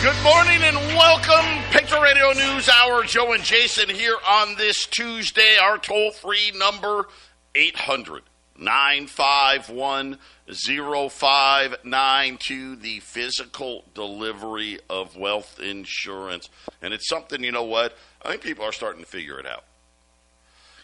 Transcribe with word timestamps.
Good 0.00 0.22
morning 0.22 0.62
and 0.62 0.76
welcome. 0.76 1.44
Patriot 1.72 2.00
Radio 2.00 2.30
News 2.30 2.68
Hour. 2.68 3.02
Joe 3.02 3.32
and 3.32 3.42
Jason 3.42 3.88
here 3.88 4.16
on 4.28 4.54
this 4.54 4.86
Tuesday. 4.86 5.56
Our 5.60 5.76
toll 5.76 6.12
free 6.12 6.52
number 6.54 7.08
800 7.56 8.22
951 8.56 10.18
0592. 10.46 12.76
The 12.76 13.00
physical 13.00 13.86
delivery 13.92 14.78
of 14.88 15.16
wealth 15.16 15.58
insurance. 15.58 16.48
And 16.80 16.94
it's 16.94 17.08
something, 17.08 17.42
you 17.42 17.50
know 17.50 17.64
what? 17.64 17.98
I 18.22 18.28
think 18.28 18.42
people 18.42 18.64
are 18.64 18.70
starting 18.70 19.02
to 19.02 19.08
figure 19.08 19.40
it 19.40 19.46
out. 19.46 19.64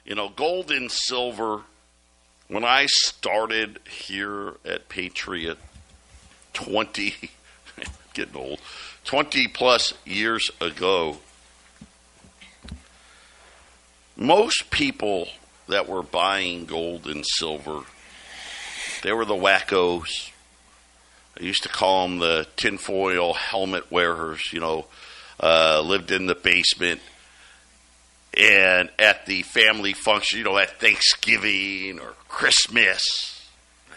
You 0.04 0.16
know, 0.16 0.28
gold 0.28 0.72
and 0.72 0.90
silver. 0.90 1.62
When 2.48 2.64
I 2.64 2.86
started 2.86 3.78
here 3.88 4.54
at 4.64 4.88
Patriot 4.88 5.58
20, 6.52 7.30
getting 8.14 8.36
old, 8.36 8.60
20 9.04 9.48
plus 9.48 9.94
years 10.04 10.50
ago, 10.60 11.18
most 14.16 14.70
people 14.70 15.28
that 15.68 15.88
were 15.88 16.02
buying 16.02 16.66
gold 16.66 17.06
and 17.06 17.24
silver, 17.26 17.82
they 19.02 19.12
were 19.12 19.24
the 19.24 19.34
wackos. 19.34 20.30
I 21.38 21.42
used 21.42 21.64
to 21.64 21.68
call 21.68 22.08
them 22.08 22.18
the 22.20 22.46
tinfoil 22.56 23.34
helmet 23.34 23.90
wearers, 23.90 24.52
you 24.52 24.60
know, 24.60 24.86
uh, 25.42 25.80
lived 25.80 26.10
in 26.10 26.26
the 26.26 26.34
basement 26.34 27.00
and 28.36 28.90
at 28.98 29.26
the 29.26 29.42
family 29.42 29.92
function, 29.92 30.38
you 30.38 30.44
know, 30.44 30.58
at 30.58 30.80
Thanksgiving 30.80 32.00
or 32.00 32.14
Christmas. 32.28 33.02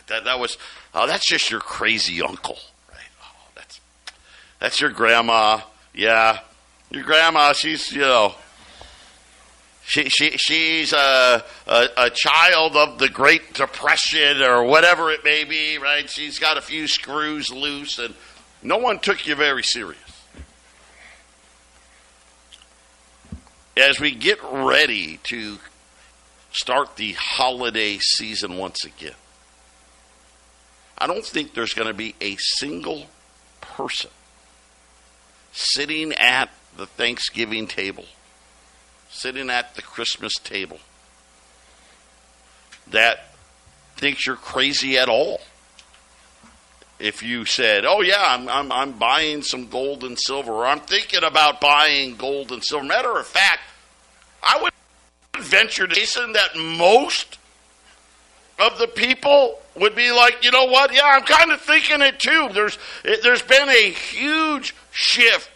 That, 0.07 0.25
that 0.25 0.39
was, 0.39 0.57
oh, 0.93 1.07
that's 1.07 1.27
just 1.27 1.51
your 1.51 1.59
crazy 1.59 2.21
uncle, 2.21 2.57
that's 4.59 4.81
your 4.81 4.89
grandma. 4.89 5.61
Yeah. 5.93 6.39
Your 6.89 7.03
grandma, 7.03 7.53
she's, 7.53 7.91
you 7.91 8.01
know, 8.01 8.35
she, 9.85 10.09
she, 10.09 10.31
she's 10.37 10.93
a, 10.93 11.43
a, 11.67 11.87
a, 11.97 12.09
child 12.09 12.75
of 12.75 12.97
the 12.97 13.09
Great 13.09 13.53
Depression 13.53 14.41
or 14.41 14.63
whatever 14.63 15.11
it 15.11 15.23
may 15.23 15.43
be, 15.43 15.77
right? 15.77 16.09
She's 16.09 16.39
got 16.39 16.57
a 16.57 16.61
few 16.61 16.87
screws 16.87 17.51
loose, 17.51 17.99
and 17.99 18.13
no 18.61 18.77
one 18.77 18.99
took 18.99 19.25
you 19.27 19.35
very 19.35 19.63
serious. 19.63 20.01
As 23.77 23.99
we 23.99 24.11
get 24.11 24.39
ready 24.43 25.19
to 25.23 25.57
start 26.51 26.95
the 26.95 27.13
holiday 27.13 27.97
season 27.99 28.57
once 28.57 28.83
again, 28.83 29.13
I 30.97 31.07
don't 31.07 31.25
think 31.25 31.53
there's 31.53 31.73
going 31.73 31.87
to 31.87 31.93
be 31.93 32.15
a 32.19 32.35
single 32.37 33.05
person 33.61 34.09
sitting 35.57 36.13
at 36.13 36.49
the 36.75 36.85
Thanksgiving 36.85 37.65
table 37.65 38.05
sitting 39.09 39.49
at 39.49 39.75
the 39.75 39.81
Christmas 39.81 40.33
table 40.35 40.79
that 42.87 43.33
thinks 43.95 44.25
you're 44.25 44.35
crazy 44.35 44.97
at 44.97 45.09
all. 45.09 45.41
If 46.99 47.21
you 47.21 47.45
said, 47.45 47.85
"Oh 47.85 48.01
yeah, 48.01 48.23
I'm, 48.23 48.47
I'm 48.47 48.71
I'm 48.71 48.91
buying 48.93 49.43
some 49.43 49.67
gold 49.67 50.03
and 50.03 50.17
silver," 50.19 50.51
or 50.51 50.65
"I'm 50.65 50.79
thinking 50.79 51.23
about 51.23 51.61
buying 51.61 52.15
gold 52.15 52.51
and 52.51 52.63
silver," 52.63 52.85
matter 52.85 53.17
of 53.17 53.27
fact, 53.27 53.61
I 54.41 54.61
would 54.61 54.73
venture 55.43 55.85
to 55.85 56.05
say 56.05 56.31
that 56.33 56.55
most 56.55 57.37
of 58.57 58.79
the 58.79 58.87
people 58.87 59.59
would 59.75 59.95
be 59.95 60.11
like, 60.11 60.43
"You 60.43 60.49
know 60.49 60.65
what? 60.65 60.91
Yeah, 60.91 61.05
I'm 61.05 61.23
kind 61.23 61.51
of 61.51 61.61
thinking 61.61 62.01
it 62.01 62.19
too." 62.19 62.49
There's 62.51 62.79
there's 63.03 63.43
been 63.43 63.69
a 63.69 63.91
huge 63.91 64.73
shift 64.91 65.51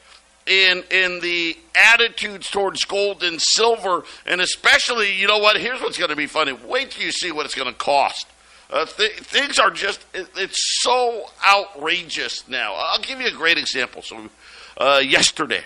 in 0.51 0.83
in 0.91 1.19
the 1.21 1.57
attitudes 1.73 2.49
towards 2.49 2.83
gold 2.83 3.23
and 3.23 3.41
silver, 3.41 4.03
and 4.25 4.41
especially, 4.41 5.15
you 5.15 5.27
know 5.27 5.37
what? 5.37 5.57
Here's 5.57 5.81
what's 5.81 5.97
going 5.97 6.09
to 6.09 6.15
be 6.15 6.27
funny. 6.27 6.51
Wait 6.51 6.91
till 6.91 7.05
you 7.05 7.11
see 7.11 7.31
what 7.31 7.45
it's 7.45 7.55
going 7.55 7.71
to 7.71 7.77
cost. 7.77 8.27
Uh, 8.69 8.85
th- 8.85 9.19
things 9.19 9.59
are 9.59 9.71
just 9.71 10.05
it, 10.13 10.27
it's 10.35 10.81
so 10.81 11.25
outrageous 11.47 12.47
now. 12.49 12.73
I'll 12.75 13.01
give 13.01 13.21
you 13.21 13.27
a 13.27 13.31
great 13.31 13.57
example. 13.57 14.01
So, 14.01 14.29
uh, 14.77 15.01
yesterday, 15.03 15.63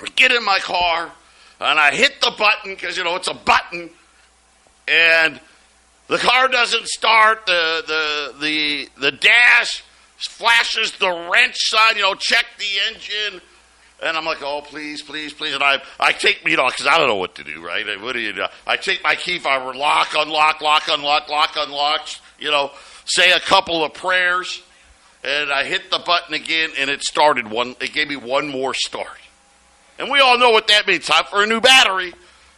I 0.00 0.06
get 0.14 0.30
in 0.30 0.44
my 0.44 0.58
car 0.60 1.10
and 1.60 1.78
I 1.78 1.94
hit 1.94 2.20
the 2.20 2.32
button 2.38 2.74
because 2.74 2.96
you 2.96 3.02
know 3.02 3.16
it's 3.16 3.28
a 3.28 3.34
button, 3.34 3.90
and 4.86 5.40
the 6.06 6.18
car 6.18 6.46
doesn't 6.48 6.86
start. 6.86 7.46
The 7.46 7.82
the 7.86 8.34
the 8.40 8.88
the 9.00 9.12
dash 9.12 9.82
flashes 10.16 10.92
the 10.92 11.28
wrench 11.32 11.56
sign. 11.56 11.96
You 11.96 12.02
know, 12.02 12.14
check 12.14 12.46
the 12.58 12.94
engine 12.94 13.40
and 14.02 14.16
I'm 14.16 14.24
like, 14.24 14.42
oh, 14.42 14.60
please, 14.60 15.00
please, 15.00 15.32
please. 15.32 15.54
And 15.54 15.62
I, 15.62 15.80
I 15.98 16.12
take, 16.12 16.46
you 16.46 16.56
know, 16.56 16.66
because 16.66 16.86
I 16.86 16.98
don't 16.98 17.08
know 17.08 17.16
what 17.16 17.36
to 17.36 17.44
do, 17.44 17.64
right? 17.64 17.84
What 18.00 18.12
do 18.12 18.20
you 18.20 18.32
do? 18.32 18.44
I 18.66 18.76
take 18.76 19.02
my 19.02 19.14
key 19.14 19.38
fob, 19.38 19.74
lock, 19.74 20.08
unlock, 20.14 20.60
lock, 20.60 20.88
unlock, 20.88 21.28
lock, 21.28 21.56
unlock, 21.56 22.08
you 22.38 22.50
know, 22.50 22.72
say 23.06 23.30
a 23.32 23.40
couple 23.40 23.84
of 23.84 23.94
prayers, 23.94 24.62
and 25.24 25.50
I 25.50 25.64
hit 25.64 25.90
the 25.90 25.98
button 25.98 26.34
again, 26.34 26.70
and 26.78 26.90
it 26.90 27.02
started 27.02 27.48
one, 27.50 27.74
it 27.80 27.92
gave 27.92 28.08
me 28.08 28.16
one 28.16 28.48
more 28.48 28.74
start. 28.74 29.18
And 29.98 30.10
we 30.10 30.20
all 30.20 30.38
know 30.38 30.50
what 30.50 30.68
that 30.68 30.86
means. 30.86 31.06
Time 31.06 31.24
for 31.24 31.42
a 31.42 31.46
new 31.46 31.62
battery, 31.62 32.12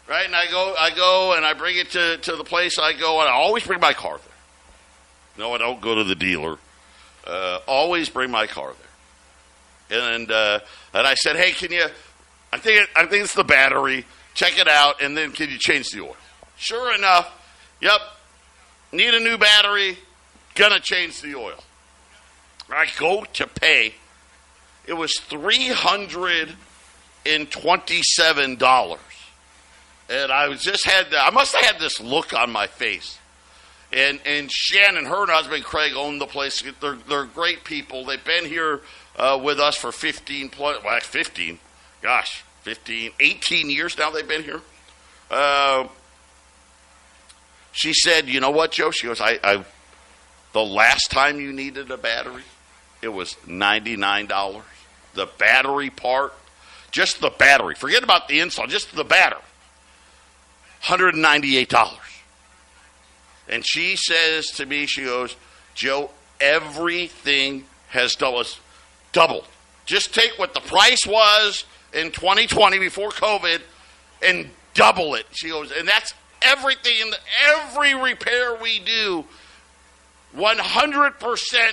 right? 0.08 0.26
And 0.26 0.34
I 0.34 0.50
go, 0.50 0.74
I 0.76 0.90
go, 0.90 1.34
and 1.36 1.46
I 1.46 1.54
bring 1.54 1.76
it 1.76 1.90
to, 1.92 2.16
to 2.16 2.34
the 2.34 2.42
place 2.42 2.80
I 2.80 2.94
go, 2.94 3.20
and 3.20 3.28
I 3.28 3.32
always 3.32 3.64
bring 3.64 3.78
my 3.78 3.92
car 3.92 4.16
there. 4.16 5.46
No, 5.46 5.54
I 5.54 5.58
don't 5.58 5.80
go 5.80 5.94
to 5.94 6.02
the 6.02 6.16
dealer. 6.16 6.58
Uh, 7.24 7.60
always 7.68 8.08
bring 8.08 8.32
my 8.32 8.48
car 8.48 8.72
there 8.72 8.88
and 9.90 10.30
uh, 10.30 10.60
and 10.98 11.06
I 11.06 11.14
said, 11.14 11.36
"Hey, 11.36 11.52
can 11.52 11.70
you? 11.70 11.86
I 12.52 12.58
think 12.58 12.82
it, 12.82 12.88
I 12.96 13.06
think 13.06 13.22
it's 13.22 13.34
the 13.34 13.44
battery. 13.44 14.04
Check 14.34 14.58
it 14.58 14.66
out, 14.66 15.00
and 15.00 15.16
then 15.16 15.30
can 15.30 15.48
you 15.48 15.58
change 15.58 15.90
the 15.90 16.00
oil?" 16.00 16.16
Sure 16.56 16.92
enough, 16.92 17.30
yep, 17.80 18.00
need 18.90 19.14
a 19.14 19.20
new 19.20 19.38
battery. 19.38 19.96
Gonna 20.56 20.80
change 20.80 21.22
the 21.22 21.36
oil. 21.36 21.62
I 22.68 22.86
go 22.98 23.24
to 23.34 23.46
pay. 23.46 23.94
It 24.86 24.94
was 24.94 25.14
three 25.20 25.68
hundred 25.68 26.56
and 27.24 27.48
twenty-seven 27.48 28.56
dollars, 28.56 29.00
and 30.10 30.32
I 30.32 30.48
was 30.48 30.62
just 30.62 30.84
had 30.84 31.14
I 31.14 31.30
must 31.30 31.54
have 31.54 31.64
had 31.64 31.80
this 31.80 32.00
look 32.00 32.34
on 32.34 32.50
my 32.50 32.66
face. 32.66 33.17
And 33.92 34.20
and 34.26 34.50
Shannon, 34.52 35.06
her 35.06 35.22
and 35.22 35.30
husband 35.30 35.64
Craig 35.64 35.94
own 35.96 36.18
the 36.18 36.26
place. 36.26 36.62
They're 36.80 36.98
they're 37.08 37.24
great 37.24 37.64
people. 37.64 38.04
They've 38.04 38.22
been 38.22 38.44
here 38.44 38.82
uh, 39.18 39.38
with 39.42 39.58
us 39.58 39.76
for 39.76 39.92
15 39.92 40.48
plus, 40.48 40.82
well, 40.84 41.00
15, 41.00 41.58
gosh, 42.00 42.44
15, 42.62 43.12
18 43.18 43.70
years 43.70 43.98
now 43.98 44.10
they've 44.10 44.28
been 44.28 44.44
here. 44.44 44.60
Uh, 45.30 45.88
she 47.72 47.92
said, 47.92 48.28
you 48.28 48.40
know 48.40 48.50
what, 48.50 48.72
Joe? 48.72 48.90
She 48.90 49.06
goes, 49.06 49.20
I, 49.20 49.38
I, 49.42 49.64
the 50.52 50.64
last 50.64 51.10
time 51.10 51.40
you 51.40 51.52
needed 51.52 51.90
a 51.90 51.98
battery, 51.98 52.44
it 53.02 53.08
was 53.08 53.36
$99. 53.46 54.62
The 55.14 55.28
battery 55.38 55.90
part, 55.90 56.32
just 56.90 57.20
the 57.20 57.30
battery, 57.30 57.74
forget 57.74 58.02
about 58.02 58.28
the 58.28 58.40
install, 58.40 58.66
just 58.66 58.94
the 58.94 59.04
battery, 59.04 59.42
$198. 60.84 61.98
And 63.48 63.66
she 63.66 63.96
says 63.96 64.46
to 64.52 64.66
me, 64.66 64.86
she 64.86 65.04
goes, 65.04 65.36
Joe, 65.74 66.10
everything 66.40 67.64
has 67.88 68.14
doubled. 68.14 69.46
Just 69.86 70.14
take 70.14 70.32
what 70.38 70.54
the 70.54 70.60
price 70.60 71.06
was 71.06 71.64
in 71.92 72.10
2020 72.10 72.78
before 72.78 73.10
COVID 73.10 73.60
and 74.22 74.50
double 74.74 75.14
it. 75.14 75.26
She 75.32 75.48
goes, 75.48 75.72
and 75.72 75.88
that's 75.88 76.12
everything, 76.42 77.12
every 77.46 77.94
repair 77.94 78.54
we 78.60 78.80
do, 78.80 79.24
100% 80.36 81.72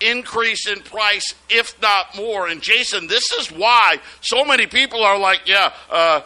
increase 0.00 0.66
in 0.66 0.80
price, 0.80 1.34
if 1.48 1.80
not 1.80 2.16
more. 2.16 2.48
And 2.48 2.62
Jason, 2.62 3.06
this 3.06 3.32
is 3.32 3.50
why 3.50 4.00
so 4.20 4.44
many 4.44 4.66
people 4.66 5.02
are 5.02 5.18
like, 5.18 5.42
yeah, 5.46 5.72
uh, 5.90 6.22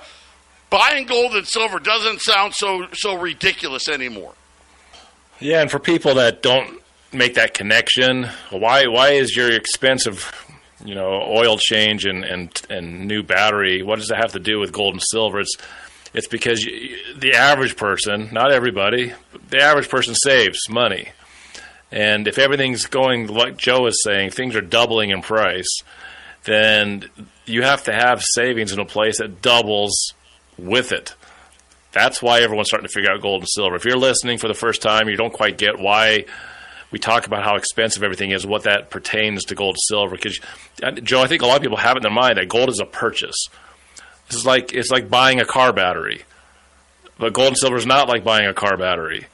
buying 0.71 1.07
gold 1.07 1.35
and 1.35 1.47
silver 1.47 1.79
doesn't 1.79 2.21
sound 2.21 2.55
so 2.55 2.87
so 2.93 3.17
ridiculous 3.17 3.89
anymore. 3.89 4.33
Yeah, 5.41 5.63
and 5.63 5.71
for 5.71 5.79
people 5.79 6.15
that 6.15 6.43
don't 6.43 6.81
make 7.13 7.35
that 7.35 7.55
connection? 7.55 8.29
Why 8.51 8.87
why 8.87 9.11
is 9.11 9.35
your 9.35 9.51
expensive, 9.51 10.33
you 10.85 10.95
know, 10.95 11.23
oil 11.23 11.57
change 11.59 12.05
and, 12.05 12.25
and 12.25 12.63
and 12.69 13.07
new 13.07 13.23
battery. 13.23 13.83
What 13.83 13.99
does 13.99 14.09
that 14.09 14.19
have 14.19 14.33
to 14.33 14.39
do 14.39 14.59
with 14.59 14.73
gold 14.73 14.95
and 14.95 15.03
silver? 15.03 15.41
It's 15.41 15.57
it's 16.13 16.29
because 16.29 16.63
you, 16.63 16.97
the 17.17 17.35
average 17.35 17.77
person, 17.77 18.29
not 18.33 18.53
everybody, 18.53 19.13
the 19.49 19.63
average 19.63 19.89
person 19.89 20.15
saves 20.15 20.69
money. 20.69 21.11
And 21.93 22.29
if 22.29 22.39
everything's 22.39 22.87
going 22.87 23.27
like 23.29 23.57
Joe 23.57 23.87
is 23.87 24.03
saying, 24.05 24.31
things 24.31 24.55
are 24.55 24.61
doubling 24.61 25.11
in 25.11 25.23
price, 25.23 25.83
then 26.45 27.05
you 27.47 27.63
have 27.63 27.85
to 27.85 27.93
have 27.93 28.23
savings 28.23 28.73
in 28.73 28.79
a 28.79 28.85
place 28.85 29.19
that 29.19 29.43
doubles 29.43 30.15
with 30.57 30.93
it. 30.93 31.15
That's 31.93 32.23
why 32.23 32.41
everyone's 32.41 32.69
starting 32.69 32.87
to 32.87 32.93
figure 32.93 33.11
out 33.11 33.21
gold 33.21 33.43
and 33.43 33.49
silver. 33.49 33.75
If 33.75 33.85
you're 33.85 33.97
listening 33.97 34.39
for 34.39 34.49
the 34.49 34.55
first 34.55 34.81
time, 34.81 35.09
you 35.09 35.17
don't 35.17 35.33
quite 35.33 35.59
get 35.59 35.79
why 35.79 36.25
we 36.91 36.99
talk 36.99 37.27
about 37.27 37.45
how 37.45 37.57
expensive 37.57 38.03
everything 38.03 38.31
is, 38.31 38.47
what 38.47 38.65
that 38.65 38.91
pertains 38.91 39.45
to 39.47 39.55
gold 39.55 39.75
and 39.75 39.83
silver. 39.83 40.17
Because 40.17 40.41
Joe, 41.03 41.23
I 41.23 41.27
think 41.27 41.43
a 41.43 41.47
lot 41.47 41.57
of 41.57 41.63
people 41.63 41.79
have 41.79 41.97
it 41.97 41.99
in 41.99 42.03
their 42.03 42.13
mind 42.13 42.39
that 42.39 42.49
gold 42.49 42.69
is 42.69 42.81
a 42.81 42.87
purchase. 42.87 43.49
This 44.29 44.39
is 44.39 44.47
like 44.47 44.73
it's 44.73 44.91
like 44.91 45.11
buying 45.11 45.41
a 45.41 45.45
car 45.45 45.73
battery, 45.73 46.23
but 47.19 47.33
gold 47.33 47.49
and 47.49 47.59
silver 47.59 47.77
is 47.77 47.87
not 47.87 48.09
like 48.09 48.23
buying 48.23 48.47
a 48.47 48.55
car 48.55 48.77
battery. 48.77 49.27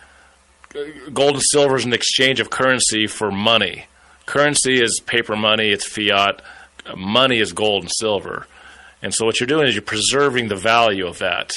Gold 1.13 1.35
and 1.35 1.43
silver 1.43 1.77
is 1.77 1.85
an 1.85 1.93
exchange 1.93 2.41
of 2.41 2.51
currency 2.51 3.07
for 3.07 3.31
money. 3.31 3.87
Currency 4.25 4.83
is 4.83 5.01
paper 5.01 5.37
money; 5.37 5.69
it's 5.69 5.87
fiat. 5.87 6.43
Money 6.97 7.41
is 7.41 7.53
gold 7.53 7.85
and 7.85 7.93
silver. 7.99 8.47
And 9.03 9.15
so 9.15 9.27
what 9.27 9.39
you're 9.39 9.47
doing 9.47 9.69
is 9.69 9.75
you're 9.75 9.83
preserving 9.83 10.49
the 10.49 10.57
value 10.57 11.07
of 11.07 11.19
that. 11.19 11.53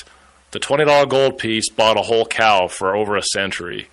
The 0.52 0.60
$20 0.60 1.10
gold 1.10 1.38
piece 1.38 1.70
bought 1.70 1.98
a 1.98 2.02
whole 2.02 2.26
cow 2.26 2.68
for 2.68 2.96
over 2.96 3.16
a 3.16 3.22
century 3.22 3.88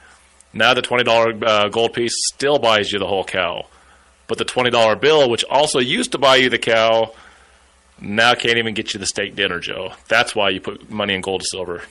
now 0.57 0.73
the 0.73 0.83
twenty 0.83 1.05
dollar 1.05 1.35
uh, 1.45 1.69
gold 1.69 1.93
piece 1.93 2.15
still 2.33 2.59
buys 2.59 2.91
you 2.91 2.99
the 2.99 3.07
whole 3.07 3.25
cow, 3.25 3.67
but 4.27 4.39
the 4.39 4.45
twenty 4.45 4.71
dollar 4.71 4.97
bill, 4.97 5.29
which 5.29 5.45
also 5.45 5.79
used 5.81 6.13
to 6.13 6.19
buy 6.19 6.37
you 6.37 6.49
the 6.49 6.59
cow, 6.59 7.13
now 8.01 8.35
can't 8.35 8.57
even 8.57 8.73
get 8.73 8.95
you 8.95 9.01
the 9.01 9.07
steak 9.07 9.37
dinner, 9.37 9.61
Joe. 9.61 9.93
That's 10.09 10.35
why 10.35 10.49
you 10.51 10.61
put 10.61 10.91
money 10.91 11.15
in 11.15 11.21
gold 11.21 11.43
and 11.43 11.47
silver. 11.47 11.83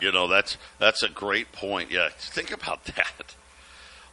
You 0.00 0.10
know 0.10 0.26
that's 0.26 0.56
that's 0.78 1.02
a 1.02 1.08
great 1.08 1.52
point. 1.52 1.90
Yeah, 1.90 2.08
think 2.18 2.50
about 2.50 2.84
that. 2.96 3.34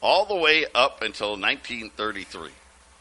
All 0.02 0.26
the 0.26 0.36
way 0.36 0.66
up 0.76 1.02
until 1.02 1.32
1933, 1.32 2.50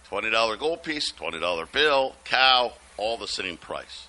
twenty 0.08 0.30
dollar 0.30 0.56
gold 0.56 0.84
piece, 0.84 1.10
twenty 1.10 1.40
dollar 1.40 1.66
bill, 1.66 2.14
cow, 2.24 2.74
all 2.96 3.16
the 3.16 3.26
same 3.26 3.56
price. 3.56 4.06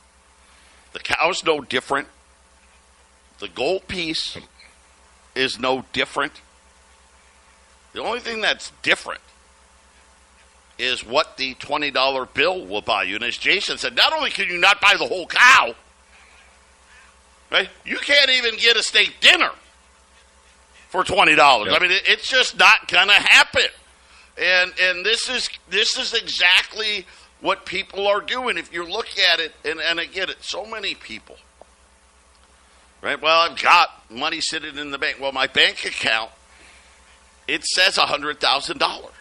The 0.92 1.00
cow's 1.00 1.44
no 1.44 1.62
different. 1.62 2.08
The 3.44 3.50
gold 3.50 3.90
piece 3.90 4.38
is 5.36 5.60
no 5.60 5.84
different. 5.92 6.32
The 7.92 8.02
only 8.02 8.22
thing 8.22 8.40
that's 8.40 8.72
different 8.84 9.20
is 10.80 11.06
what 11.06 11.36
the 11.36 11.54
$20 11.56 12.34
bill 12.34 12.66
will 12.66 12.80
buy 12.80 13.04
you. 13.04 13.16
And 13.16 13.24
as 13.26 13.38
Jason 13.38 13.78
said, 13.78 13.98
not 13.98 14.14
only 14.14 14.30
can 14.30 14.48
you 14.48 14.58
not 14.58 14.80
buy 14.80 14.96
the 14.98 15.06
whole 15.06 15.28
cow, 15.28 15.76
right? 17.52 17.68
You 17.86 17.98
can't 17.98 18.30
even 18.30 18.56
get 18.56 18.78
a 18.78 18.82
steak 18.82 19.16
dinner 19.20 19.52
for 20.88 21.04
$20. 21.04 21.36
Yep. 21.36 21.38
I 21.38 21.86
mean, 21.86 21.92
it's 22.06 22.30
just 22.30 22.58
not 22.58 22.88
going 22.88 23.10
to 23.10 23.14
happen. 23.14 23.68
And 24.38 24.72
and 24.82 25.06
this 25.06 25.28
is 25.28 25.50
this 25.70 25.98
is 25.98 26.14
exactly 26.14 27.06
what 27.42 27.66
people 27.66 28.08
are 28.08 28.22
doing. 28.22 28.58
If 28.58 28.74
you 28.74 28.86
look 28.86 29.10
at 29.34 29.42
it, 29.42 29.52
and, 29.66 29.82
and 29.82 30.00
I 30.00 30.06
get 30.06 30.30
it, 30.30 30.38
so 30.40 30.66
many 30.66 30.96
people– 30.96 31.36
Right? 33.04 33.22
Well, 33.22 33.52
I've 33.52 33.62
got 33.62 33.90
money 34.10 34.40
sitting 34.40 34.78
in 34.78 34.92
the 34.92 34.98
bank. 34.98 35.18
Well, 35.20 35.34
my 35.34 35.48
bank 35.48 35.86
account, 35.86 36.32
it 37.50 37.66
says 37.66 37.98
$100,000. 37.98 39.12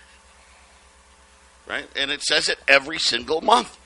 Right? 1.69 1.89
And 1.97 2.13
it 2.13 2.23
says 2.23 2.49
it 2.49 2.59
every 2.69 3.01
single 3.01 3.41
month. 3.41 3.77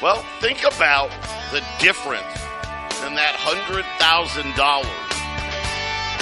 Well, 0.00 0.24
think 0.40 0.64
about 0.64 1.10
the 1.52 1.62
difference 1.78 2.24
in 3.04 3.14
that 3.16 3.36
$100,000 3.36 3.84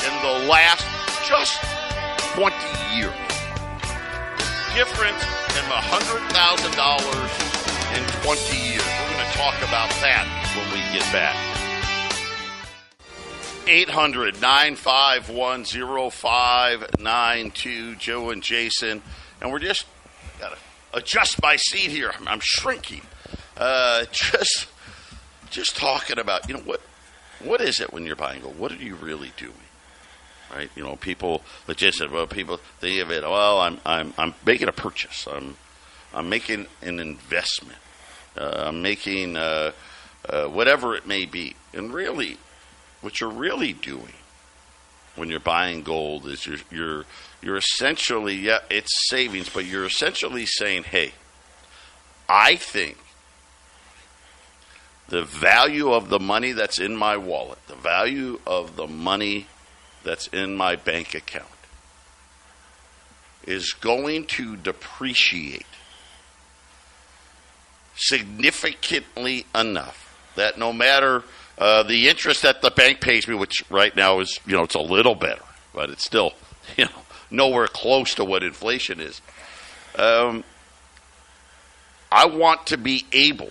in 0.02 0.14
the 0.22 0.48
last 0.50 0.82
just 1.28 1.62
20 2.34 2.54
years. 2.98 3.14
The 4.26 4.74
difference 4.74 5.22
in 5.54 5.62
the 5.70 5.78
$100,000 5.78 7.48
in 7.94 8.02
20 8.24 8.56
years. 8.66 8.82
We're 8.82 9.14
going 9.14 9.30
to 9.30 9.32
talk 9.38 9.54
about 9.58 9.90
that 10.02 10.26
when 10.56 10.66
we 10.72 10.82
get 10.98 11.06
back. 11.12 11.47
800 13.68 14.40
951 14.40 15.64
0592. 16.10 17.96
Joe 17.96 18.30
and 18.30 18.42
Jason. 18.42 19.02
And 19.40 19.52
we're 19.52 19.58
just, 19.58 19.84
got 20.40 20.52
to 20.52 20.58
adjust 20.94 21.42
my 21.42 21.56
seat 21.56 21.90
here. 21.90 22.12
I'm, 22.26 22.40
shrinking. 22.42 23.02
Uh, 23.56 24.06
just, 24.12 24.68
just 25.50 25.76
talking 25.76 26.18
about, 26.18 26.48
you 26.48 26.54
know, 26.54 26.60
what, 26.60 26.80
what 27.40 27.60
is 27.60 27.80
it 27.80 27.92
when 27.92 28.06
you're 28.06 28.16
buying 28.16 28.40
gold? 28.40 28.58
What 28.58 28.72
are 28.72 28.76
you 28.76 28.94
really 28.94 29.32
doing? 29.36 29.52
Right? 30.52 30.70
You 30.74 30.82
know, 30.82 30.96
people, 30.96 31.42
said, 31.66 32.10
well, 32.10 32.26
people 32.26 32.56
think 32.80 33.02
of 33.02 33.10
it, 33.10 33.22
well, 33.22 33.60
I'm, 33.60 33.78
I'm, 33.84 34.14
I'm 34.16 34.34
making 34.46 34.68
a 34.68 34.72
purchase. 34.72 35.28
I'm, 35.30 35.58
I'm 36.14 36.30
making 36.30 36.66
an 36.80 36.98
investment. 37.00 37.78
Uh, 38.34 38.64
I'm 38.68 38.80
making 38.80 39.36
uh, 39.36 39.72
uh, 40.26 40.44
whatever 40.46 40.94
it 40.94 41.06
may 41.06 41.26
be. 41.26 41.54
And 41.74 41.92
really, 41.92 42.38
what 43.00 43.20
you're 43.20 43.30
really 43.30 43.72
doing 43.72 44.12
when 45.16 45.28
you're 45.28 45.40
buying 45.40 45.82
gold 45.82 46.26
is 46.26 46.46
you're 46.46 46.58
you're 46.70 47.04
you're 47.42 47.56
essentially 47.56 48.34
yeah 48.34 48.58
it's 48.70 49.08
savings 49.08 49.48
but 49.48 49.64
you're 49.64 49.84
essentially 49.84 50.46
saying 50.46 50.84
hey 50.84 51.12
i 52.28 52.56
think 52.56 52.96
the 55.08 55.24
value 55.24 55.92
of 55.92 56.08
the 56.08 56.20
money 56.20 56.52
that's 56.52 56.78
in 56.78 56.96
my 56.96 57.16
wallet 57.16 57.58
the 57.66 57.74
value 57.74 58.40
of 58.46 58.76
the 58.76 58.86
money 58.86 59.46
that's 60.04 60.26
in 60.28 60.56
my 60.56 60.76
bank 60.76 61.14
account 61.14 61.46
is 63.44 63.72
going 63.72 64.24
to 64.26 64.56
depreciate 64.56 65.66
significantly 67.96 69.46
enough 69.54 70.04
that 70.36 70.58
no 70.58 70.72
matter 70.72 71.24
uh, 71.58 71.82
the 71.82 72.08
interest 72.08 72.42
that 72.42 72.62
the 72.62 72.70
bank 72.70 73.00
pays 73.00 73.26
me, 73.26 73.34
which 73.34 73.64
right 73.68 73.94
now 73.94 74.20
is, 74.20 74.38
you 74.46 74.56
know, 74.56 74.62
it's 74.62 74.76
a 74.76 74.80
little 74.80 75.16
better, 75.16 75.42
but 75.74 75.90
it's 75.90 76.04
still, 76.04 76.32
you 76.76 76.84
know, 76.84 77.02
nowhere 77.30 77.66
close 77.66 78.14
to 78.14 78.24
what 78.24 78.42
inflation 78.42 79.00
is. 79.00 79.20
Um, 79.96 80.44
I 82.10 82.26
want 82.26 82.68
to 82.68 82.78
be 82.78 83.04
able 83.12 83.50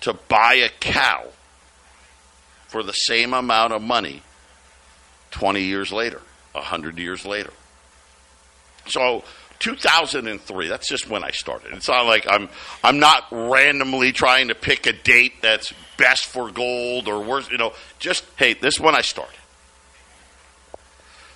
to 0.00 0.14
buy 0.14 0.54
a 0.54 0.70
cow 0.80 1.26
for 2.68 2.82
the 2.82 2.92
same 2.92 3.34
amount 3.34 3.72
of 3.72 3.82
money 3.82 4.22
20 5.32 5.62
years 5.62 5.92
later, 5.92 6.22
100 6.52 6.98
years 6.98 7.26
later. 7.26 7.52
So 8.86 9.22
2003. 9.60 10.68
That's 10.68 10.88
just 10.88 11.08
when 11.08 11.22
I 11.22 11.30
started. 11.30 11.72
It's 11.74 11.88
not 11.88 12.06
like 12.06 12.26
I'm 12.28 12.48
I'm 12.82 12.98
not 12.98 13.26
randomly 13.30 14.10
trying 14.12 14.48
to 14.48 14.54
pick 14.54 14.86
a 14.86 14.92
date 14.92 15.40
that's 15.40 15.72
best 15.96 16.26
for 16.26 16.50
gold 16.50 17.06
or 17.06 17.22
worse. 17.22 17.50
You 17.50 17.58
know, 17.58 17.72
just 17.98 18.24
hey, 18.36 18.54
this 18.54 18.74
is 18.74 18.80
when 18.80 18.96
I 18.96 19.02
started. 19.02 19.36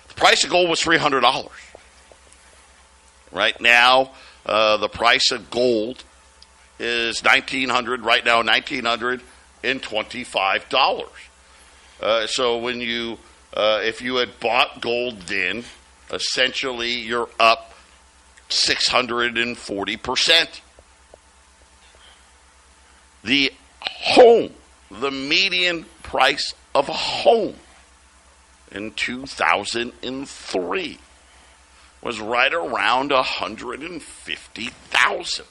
The 0.09 0.15
price 0.15 0.43
of 0.43 0.49
gold 0.49 0.69
was 0.69 0.81
three 0.81 0.97
hundred 0.97 1.21
dollars. 1.21 1.51
Right 3.31 3.59
now, 3.61 4.11
uh, 4.45 4.77
the 4.77 4.89
price 4.89 5.31
of 5.31 5.49
gold 5.49 6.03
is 6.79 7.23
nineteen 7.23 7.69
hundred. 7.69 8.01
Right 8.01 8.25
now, 8.25 8.41
nineteen 8.41 8.85
hundred 8.85 9.21
and 9.63 9.81
twenty-five 9.81 10.67
dollars. 10.69 11.09
Uh, 12.01 12.25
so 12.27 12.57
when 12.57 12.81
you 12.81 13.19
uh, 13.53 13.81
if 13.83 14.01
you 14.01 14.15
had 14.15 14.39
bought 14.39 14.81
gold 14.81 15.21
then, 15.27 15.63
essentially 16.11 16.91
you're 16.91 17.29
up 17.39 17.74
640%. 18.49 20.61
The 23.23 23.53
home, 23.81 24.51
the 24.91 25.11
median 25.11 25.85
price 26.03 26.53
of 26.73 26.89
a 26.89 26.93
home 26.93 27.55
in 28.71 28.91
2003 28.91 30.97
was 32.01 32.19
right 32.19 32.53
around 32.53 33.11
150,000. 33.11 35.45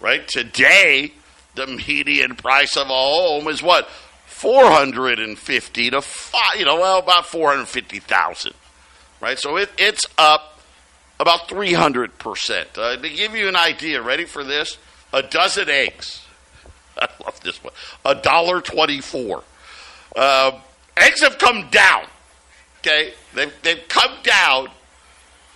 Right? 0.00 0.26
Today, 0.28 1.12
the 1.54 1.66
median 1.66 2.36
price 2.36 2.76
of 2.76 2.88
a 2.88 2.92
home 2.92 3.48
is 3.48 3.62
what? 3.62 3.88
450 4.26 5.90
to 5.90 6.02
5, 6.02 6.40
you 6.58 6.66
know, 6.66 6.76
well, 6.76 6.98
about 6.98 7.24
450,000. 7.26 8.52
Right? 9.20 9.38
So 9.38 9.56
it, 9.56 9.70
it's 9.78 10.06
up 10.18 10.57
about 11.20 11.48
300%. 11.48 12.78
Uh, 12.78 12.96
to 12.96 13.08
give 13.08 13.34
you 13.34 13.48
an 13.48 13.56
idea, 13.56 14.00
ready 14.02 14.24
for 14.24 14.44
this? 14.44 14.78
A 15.12 15.22
dozen 15.22 15.68
eggs. 15.68 16.24
I 16.98 17.08
love 17.24 17.40
this 17.40 17.62
one. 17.62 17.72
A 18.04 18.14
dollar 18.14 18.60
twenty-four. 18.60 19.44
Uh, 20.16 20.60
eggs 20.96 21.22
have 21.22 21.38
come 21.38 21.68
down. 21.70 22.04
Okay, 22.80 23.12
they've 23.34 23.52
they've 23.62 23.88
come 23.88 24.14
down 24.22 24.68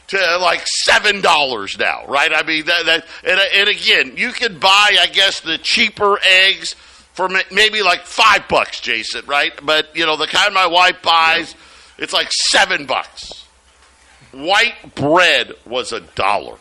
to 0.09 0.39
like 0.39 0.67
seven 0.85 1.21
dollars 1.21 1.77
now, 1.79 2.07
right? 2.07 2.33
I 2.33 2.43
mean 2.45 2.67
that, 2.67 2.87
that 2.87 3.07
and, 3.25 3.41
and 3.55 3.69
again, 3.69 4.17
you 4.17 4.33
can 4.33 4.59
buy, 4.59 4.97
I 5.01 5.07
guess, 5.07 5.41
the 5.41 5.59
cheaper 5.59 6.19
eggs 6.23 6.75
for 7.15 7.29
maybe 7.51 7.83
like 7.83 8.05
five 8.05 8.49
bucks, 8.49 8.81
Jason, 8.81 9.27
right? 9.27 9.53
But 9.63 9.95
you 9.97 10.07
know 10.07 10.17
the 10.17 10.27
kind 10.27 10.55
my 10.55 10.67
wife 10.67 11.03
buys, 11.03 11.53
yeah. 11.53 12.05
it's 12.05 12.13
like 12.13 12.33
seven 12.33 12.87
bucks. 12.87 13.42
White 14.33 14.95
bread 14.95 15.53
was 15.67 15.93
a 15.93 16.01
dollar. 16.01 16.57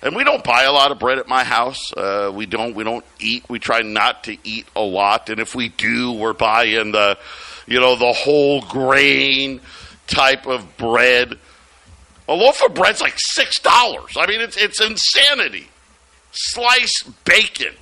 And 0.00 0.14
we 0.14 0.22
don't 0.22 0.44
buy 0.44 0.62
a 0.62 0.72
lot 0.72 0.92
of 0.92 0.98
bread 0.98 1.18
at 1.18 1.26
my 1.26 1.42
house. 1.42 1.92
Uh, 1.92 2.30
we 2.32 2.46
don't. 2.46 2.74
We 2.74 2.84
don't 2.84 3.04
eat. 3.18 3.44
We 3.48 3.58
try 3.58 3.80
not 3.80 4.24
to 4.24 4.36
eat 4.44 4.66
a 4.76 4.80
lot. 4.80 5.28
And 5.28 5.40
if 5.40 5.54
we 5.54 5.70
do, 5.70 6.12
we're 6.12 6.34
buying 6.34 6.92
the, 6.92 7.18
you 7.66 7.80
know, 7.80 7.96
the 7.96 8.12
whole 8.12 8.60
grain 8.62 9.60
type 10.06 10.46
of 10.46 10.76
bread. 10.76 11.36
A 12.28 12.34
loaf 12.34 12.62
of 12.64 12.74
bread's 12.74 13.00
like 13.00 13.14
six 13.16 13.58
dollars. 13.58 14.16
I 14.16 14.26
mean, 14.26 14.40
it's 14.40 14.56
it's 14.56 14.80
insanity. 14.80 15.68
Sliced 16.30 17.24
bacon. 17.24 17.74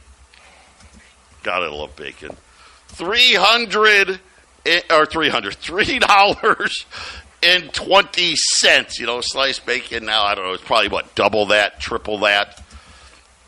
Gotta 1.42 1.70
love 1.70 1.96
bacon. 1.96 2.34
Three 2.88 3.34
hundred 3.34 4.20
eh, 4.64 4.80
or 4.90 5.04
three 5.04 5.28
hundred 5.28 5.54
three 5.56 5.98
dollars 5.98 6.86
and 7.46 7.72
20 7.72 8.36
cents. 8.36 8.98
You 8.98 9.06
know, 9.06 9.22
sliced 9.22 9.64
bacon 9.64 10.04
now, 10.04 10.24
I 10.24 10.34
don't 10.34 10.44
know, 10.44 10.52
it's 10.52 10.64
probably 10.64 10.88
what, 10.88 11.14
double 11.14 11.46
that, 11.46 11.80
triple 11.80 12.18
that. 12.18 12.62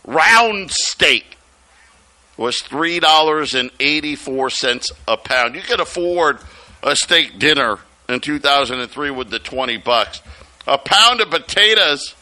Round 0.05 0.71
steak 0.71 1.37
was 2.37 2.63
$3.84 2.63 4.93
a 5.09 5.17
pound. 5.17 5.57
You 5.57 5.61
could 5.61 5.81
afford 5.81 6.39
a 6.83 6.95
steak 6.95 7.37
dinner 7.39 7.81
in 8.09 8.21
2003 8.21 9.11
with 9.11 9.31
the 9.31 9.41
20 9.41 9.77
bucks. 9.79 10.23
A 10.67 10.79
pound 10.79 11.21
of 11.21 11.31
potatoes 11.31 12.15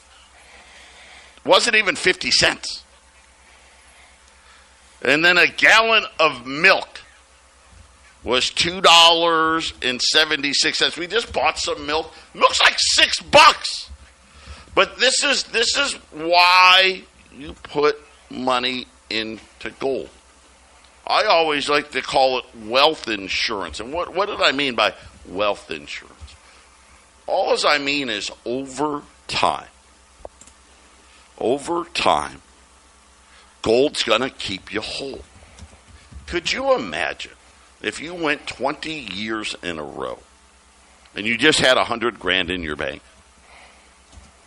wasn't 1.44 1.76
even 1.76 1.96
50 1.96 2.30
cents. 2.30 2.82
And 5.02 5.22
then 5.24 5.38
a 5.38 5.46
gallon 5.46 6.04
of 6.18 6.44
milk 6.46 7.02
was 8.26 8.50
two 8.50 8.80
dollars 8.80 9.72
and 9.80 10.02
seventy 10.02 10.52
six 10.52 10.78
cents. 10.78 10.98
We 10.98 11.06
just 11.06 11.32
bought 11.32 11.58
some 11.58 11.86
milk. 11.86 12.12
Looks 12.34 12.60
like 12.62 12.74
six 12.76 13.20
bucks. 13.20 13.88
But 14.74 14.98
this 14.98 15.24
is 15.24 15.44
this 15.44 15.78
is 15.78 15.94
why 16.12 17.04
you 17.32 17.54
put 17.62 17.98
money 18.28 18.86
into 19.08 19.70
gold. 19.78 20.10
I 21.06 21.24
always 21.26 21.68
like 21.68 21.92
to 21.92 22.02
call 22.02 22.40
it 22.40 22.44
wealth 22.64 23.06
insurance. 23.08 23.78
And 23.78 23.92
what, 23.92 24.12
what 24.12 24.26
did 24.26 24.42
I 24.42 24.50
mean 24.50 24.74
by 24.74 24.92
wealth 25.28 25.70
insurance? 25.70 26.34
All 27.28 27.52
as 27.52 27.64
I 27.64 27.78
mean 27.78 28.10
is 28.10 28.28
over 28.44 29.02
time. 29.28 29.68
Over 31.38 31.84
time, 31.94 32.42
gold's 33.62 34.02
to 34.02 34.30
keep 34.30 34.72
you 34.72 34.80
whole. 34.80 35.22
Could 36.26 36.52
you 36.52 36.74
imagine 36.74 37.35
if 37.82 38.00
you 38.00 38.14
went 38.14 38.46
20 38.46 38.92
years 38.92 39.54
in 39.62 39.78
a 39.78 39.84
row 39.84 40.18
and 41.14 41.26
you 41.26 41.36
just 41.36 41.60
had 41.60 41.76
a 41.76 41.84
hundred 41.84 42.18
grand 42.18 42.50
in 42.50 42.62
your 42.62 42.76
bank, 42.76 43.02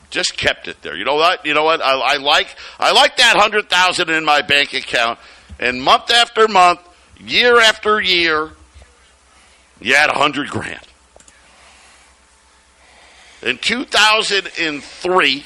just 0.10 0.36
kept 0.38 0.68
it 0.68 0.82
there. 0.82 0.96
You 0.96 1.06
know 1.06 1.16
what? 1.16 1.46
You 1.46 1.54
know 1.54 1.64
what? 1.64 1.82
I, 1.82 1.94
I 1.94 2.18
like 2.18 2.56
I 2.80 2.92
like 2.92 3.18
that 3.18 3.38
hundred 3.38 3.70
thousand 3.70 4.10
in 4.10 4.26
my 4.26 4.42
bank 4.42 4.74
account, 4.74 5.20
and 5.60 5.82
month 5.82 6.10
after 6.12 6.48
month, 6.48 6.80
year 7.20 7.60
after 7.60 8.02
year, 8.02 8.52
you 9.80 9.96
had 9.96 10.10
a 10.10 10.18
hundred 10.18 10.50
grand. 10.50 10.82
In 13.42 13.58
2003, 13.58 15.46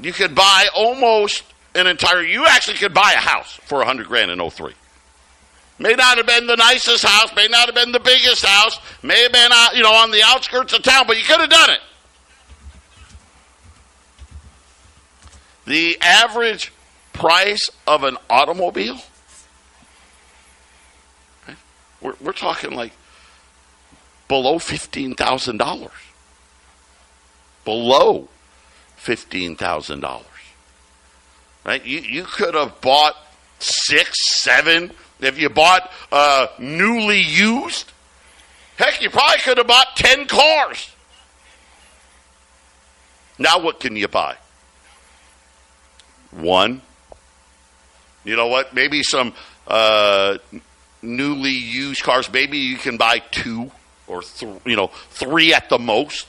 you 0.00 0.12
could 0.12 0.34
buy 0.34 0.66
almost 0.74 1.42
an 1.74 1.86
entire. 1.86 2.22
You 2.22 2.46
actually 2.46 2.78
could 2.78 2.94
buy 2.94 3.12
a 3.16 3.20
house 3.20 3.58
for 3.64 3.82
a 3.82 3.84
hundred 3.84 4.06
grand 4.06 4.30
in 4.30 4.50
03. 4.50 4.72
May 5.78 5.92
not 5.94 6.18
have 6.18 6.26
been 6.26 6.46
the 6.46 6.56
nicest 6.56 7.04
house, 7.04 7.34
may 7.34 7.48
not 7.48 7.66
have 7.66 7.74
been 7.74 7.90
the 7.90 8.00
biggest 8.00 8.44
house, 8.44 8.78
may 9.02 9.22
have 9.22 9.32
been 9.32 9.50
uh, 9.52 9.68
you 9.74 9.82
know 9.82 9.92
on 9.92 10.10
the 10.10 10.22
outskirts 10.24 10.72
of 10.72 10.82
town, 10.82 11.04
but 11.06 11.18
you 11.18 11.24
could 11.24 11.40
have 11.40 11.50
done 11.50 11.70
it. 11.70 11.80
The 15.66 15.98
average 16.00 16.72
price 17.12 17.70
of 17.86 18.04
an 18.04 18.18
automobile, 18.30 19.00
we're, 22.00 22.14
we're 22.20 22.32
talking 22.32 22.72
like 22.72 22.92
below 24.28 24.58
fifteen 24.58 25.14
thousand 25.14 25.56
dollars. 25.58 25.90
Below 27.64 28.28
fifteen 28.96 29.56
thousand 29.56 30.00
dollars. 30.00 30.26
Right? 31.64 31.84
You 31.84 31.98
you 31.98 32.24
could 32.24 32.54
have 32.54 32.80
bought 32.80 33.16
six, 33.58 34.40
seven 34.40 34.92
if 35.26 35.38
you 35.38 35.48
bought 35.48 35.90
uh, 36.12 36.48
newly 36.58 37.20
used, 37.20 37.90
heck, 38.76 39.00
you 39.02 39.10
probably 39.10 39.38
could 39.38 39.58
have 39.58 39.66
bought 39.66 39.96
10 39.96 40.26
cars. 40.26 40.90
Now, 43.38 43.60
what 43.60 43.80
can 43.80 43.96
you 43.96 44.08
buy? 44.08 44.36
One. 46.30 46.82
You 48.24 48.36
know 48.36 48.46
what? 48.46 48.74
Maybe 48.74 49.02
some 49.02 49.34
uh, 49.66 50.38
newly 51.02 51.50
used 51.50 52.02
cars. 52.02 52.30
Maybe 52.32 52.58
you 52.58 52.76
can 52.76 52.96
buy 52.96 53.18
two 53.30 53.70
or 54.06 54.22
th- 54.22 54.60
you 54.64 54.76
know 54.76 54.88
three 55.10 55.54
at 55.54 55.68
the 55.68 55.78
most 55.78 56.26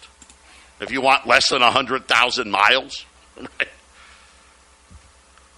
if 0.80 0.92
you 0.92 1.02
want 1.02 1.28
less 1.28 1.50
than 1.50 1.62
hundred 1.62 2.08
thousand 2.08 2.52
miles. 2.52 3.06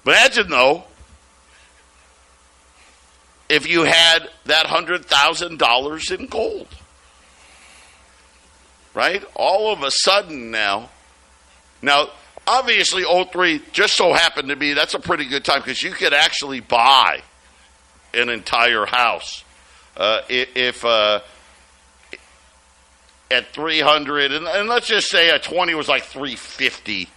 Imagine 0.05 0.49
though 0.49 0.83
if 3.49 3.67
you 3.67 3.83
had 3.83 4.29
that 4.45 4.65
$100,000 4.65 6.19
in 6.19 6.27
gold. 6.27 6.67
Right? 8.93 9.23
All 9.35 9.71
of 9.71 9.83
a 9.83 9.91
sudden 9.91 10.51
now, 10.51 10.89
now, 11.81 12.09
obviously 12.47 13.03
03 13.03 13.61
just 13.71 13.95
so 13.95 14.13
happened 14.13 14.49
to 14.49 14.55
be, 14.55 14.73
that's 14.73 14.93
a 14.93 14.99
pretty 14.99 15.25
good 15.25 15.45
time 15.45 15.59
because 15.59 15.83
you 15.83 15.91
could 15.91 16.13
actually 16.13 16.59
buy 16.59 17.21
an 18.13 18.29
entire 18.29 18.85
house. 18.85 19.43
Uh, 19.95 20.21
if 20.29 20.85
uh, 20.85 21.19
at 23.31 23.53
300, 23.53 24.31
and, 24.31 24.47
and 24.47 24.69
let's 24.69 24.87
just 24.87 25.09
say 25.09 25.29
a 25.29 25.39
20 25.39 25.73
was 25.73 25.87
like 25.87 26.03
350. 26.03 27.09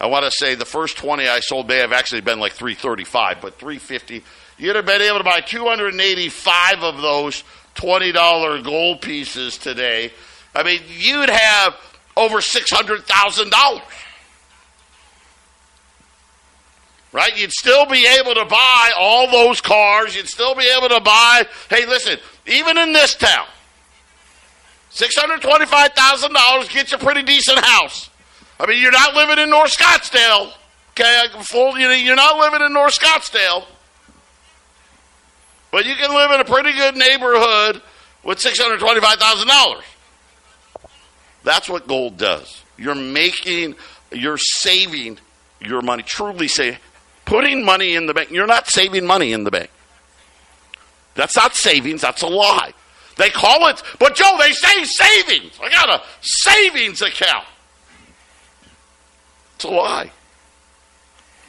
I 0.00 0.06
want 0.06 0.24
to 0.24 0.30
say 0.30 0.54
the 0.54 0.64
first 0.64 0.96
20 0.96 1.28
I 1.28 1.40
sold 1.40 1.68
may 1.68 1.76
have 1.76 1.92
actually 1.92 2.22
been 2.22 2.40
like 2.40 2.52
335, 2.52 3.40
but 3.40 3.58
350 3.58 4.24
You'd 4.60 4.76
have 4.76 4.84
been 4.84 5.00
able 5.00 5.16
to 5.18 5.24
buy 5.24 5.40
285 5.40 6.82
of 6.82 7.00
those 7.00 7.44
$20 7.76 8.62
gold 8.62 9.00
pieces 9.00 9.56
today. 9.56 10.12
I 10.54 10.62
mean, 10.62 10.82
you'd 10.86 11.30
have 11.30 11.76
over 12.14 12.40
$600,000. 12.40 13.80
Right? 17.12 17.40
You'd 17.40 17.52
still 17.52 17.86
be 17.86 18.06
able 18.06 18.34
to 18.34 18.44
buy 18.44 18.92
all 18.98 19.30
those 19.30 19.62
cars. 19.62 20.14
You'd 20.14 20.28
still 20.28 20.54
be 20.54 20.70
able 20.76 20.90
to 20.90 21.00
buy, 21.00 21.46
hey, 21.70 21.86
listen, 21.86 22.18
even 22.46 22.76
in 22.76 22.92
this 22.92 23.14
town, 23.14 23.46
$625,000 24.92 26.70
gets 26.70 26.92
you 26.92 26.98
a 26.98 27.00
pretty 27.00 27.22
decent 27.22 27.60
house. 27.60 28.10
I 28.60 28.66
mean, 28.66 28.78
you're 28.82 28.92
not 28.92 29.14
living 29.14 29.38
in 29.42 29.48
North 29.48 29.74
Scottsdale. 29.74 30.52
Okay, 30.90 31.22
I 31.24 31.28
can 31.32 31.42
full, 31.44 31.78
you're 31.78 32.14
not 32.14 32.38
living 32.38 32.60
in 32.66 32.74
North 32.74 32.98
Scottsdale. 32.98 33.64
But 35.70 35.86
you 35.86 35.94
can 35.94 36.14
live 36.14 36.30
in 36.32 36.40
a 36.40 36.44
pretty 36.44 36.72
good 36.72 36.96
neighborhood 36.96 37.82
with 38.24 38.38
$625,000. 38.38 39.82
That's 41.42 41.68
what 41.68 41.86
gold 41.86 42.16
does. 42.16 42.62
You're 42.76 42.94
making, 42.94 43.76
you're 44.10 44.38
saving 44.38 45.18
your 45.60 45.80
money. 45.82 46.02
Truly 46.02 46.48
say, 46.48 46.78
putting 47.24 47.64
money 47.64 47.94
in 47.94 48.06
the 48.06 48.14
bank. 48.14 48.30
You're 48.30 48.46
not 48.46 48.68
saving 48.68 49.06
money 49.06 49.32
in 49.32 49.44
the 49.44 49.50
bank. 49.50 49.70
That's 51.14 51.36
not 51.36 51.54
savings, 51.54 52.00
that's 52.02 52.22
a 52.22 52.26
lie. 52.26 52.72
They 53.16 53.30
call 53.30 53.68
it, 53.68 53.82
but 53.98 54.14
Joe, 54.14 54.36
they 54.38 54.52
say 54.52 54.84
savings. 54.84 55.58
I 55.62 55.68
got 55.68 55.90
a 55.90 56.02
savings 56.20 57.02
account. 57.02 57.44
It's 59.56 59.64
a 59.64 59.68
lie. 59.68 60.10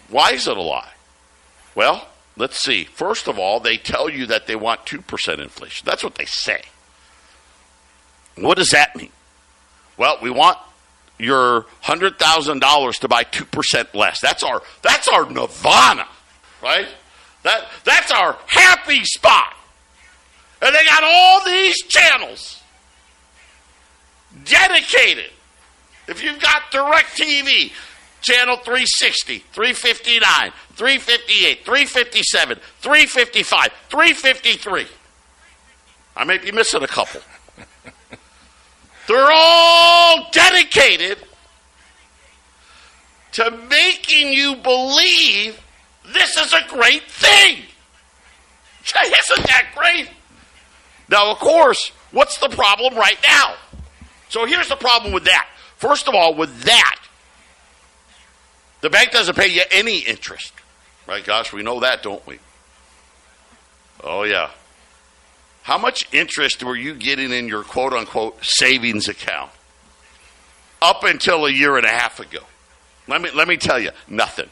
Why 0.10 0.32
is 0.32 0.48
it 0.48 0.58
a 0.58 0.62
lie? 0.62 0.92
Well, 1.76 2.06
Let's 2.38 2.60
see. 2.60 2.86
First 2.86 3.28
of 3.28 3.38
all, 3.38 3.60
they 3.60 3.78
tell 3.78 4.10
you 4.10 4.26
that 4.28 4.48
they 4.48 4.56
want 4.56 4.86
2% 4.86 5.40
inflation. 5.40 5.86
That's 5.86 6.04
what 6.04 6.16
they 6.16 6.26
say. 6.26 6.62
What 8.38 8.58
does 8.58 8.70
that 8.70 8.96
mean? 8.96 9.12
Well, 9.98 10.18
we 10.22 10.30
want 10.30 10.58
your 11.20 11.66
$100,000 11.84 13.00
to 13.00 13.08
buy 13.08 13.24
2% 13.24 13.94
less. 13.94 14.20
That's 14.22 14.44
our 14.44 14.62
that's 14.82 15.08
our 15.08 15.30
nirvana, 15.30 16.08
right? 16.64 16.88
That 17.44 17.68
that's 17.84 18.12
our 18.12 18.38
happy 18.48 19.04
spot. 19.04 19.54
And 20.62 20.74
they 20.74 20.86
got 20.86 21.04
all 21.04 21.46
these 21.46 21.82
channels 21.84 22.62
dedicated 24.46 25.32
If 26.08 26.24
you've 26.24 26.40
got 26.40 26.72
DirecTV, 26.72 27.72
channel 28.22 28.56
360, 28.58 29.40
359, 29.40 30.52
358, 30.74 31.66
357, 31.66 32.60
355, 32.80 33.70
353. 33.90 34.88
I 36.16 36.24
may 36.24 36.38
be 36.38 36.52
missing 36.52 36.84
a 36.84 36.88
couple. 36.88 37.22
They're 39.08 39.32
all 39.32 40.30
dedicated 40.32 41.18
to 43.34 43.52
making 43.70 44.34
you 44.34 44.56
believe 44.58 45.60
this 46.14 46.38
is 46.38 46.54
a 46.54 46.68
great 46.68 47.04
thing. 47.04 47.64
Isn't 48.84 49.48
that 49.48 49.68
great? 49.76 50.10
Now, 51.10 51.32
of 51.32 51.40
course, 51.40 51.92
what's 52.12 52.38
the 52.38 52.50
problem 52.50 52.96
right 52.96 53.18
now? 53.26 53.56
So 54.30 54.46
here's 54.46 54.70
the 54.70 54.76
problem 54.76 55.14
with 55.14 55.26
that. 55.26 55.48
First 55.78 56.08
of 56.08 56.16
all, 56.16 56.36
with 56.36 56.64
that, 56.64 57.00
the 58.82 58.90
bank 58.90 59.12
doesn't 59.12 59.36
pay 59.36 59.48
you 59.48 59.62
any 59.72 60.00
interest. 60.00 60.54
Right, 61.08 61.24
gosh, 61.24 61.54
we 61.54 61.64
know 61.64 61.80
that, 61.80 62.04
don't 62.04 62.26
we? 62.28 62.40
Oh, 64.04 64.24
yeah. 64.24 64.50
How 65.64 65.78
much 65.78 66.08
interest 66.12 66.64
were 66.64 66.76
you 66.76 66.96
getting 66.96 67.32
in 67.32 67.48
your 67.48 67.64
quote 67.64 67.94
unquote 67.94 68.44
savings 68.44 69.08
account 69.08 69.52
up 70.82 71.04
until 71.04 71.46
a 71.46 71.52
year 71.52 71.78
and 71.78 71.86
a 71.86 71.90
half 71.90 72.20
ago? 72.20 72.40
Let 73.08 73.22
me, 73.22 73.30
let 73.32 73.48
me 73.48 73.58
tell 73.58 73.80
you, 73.80 73.92
nothing. 74.08 74.50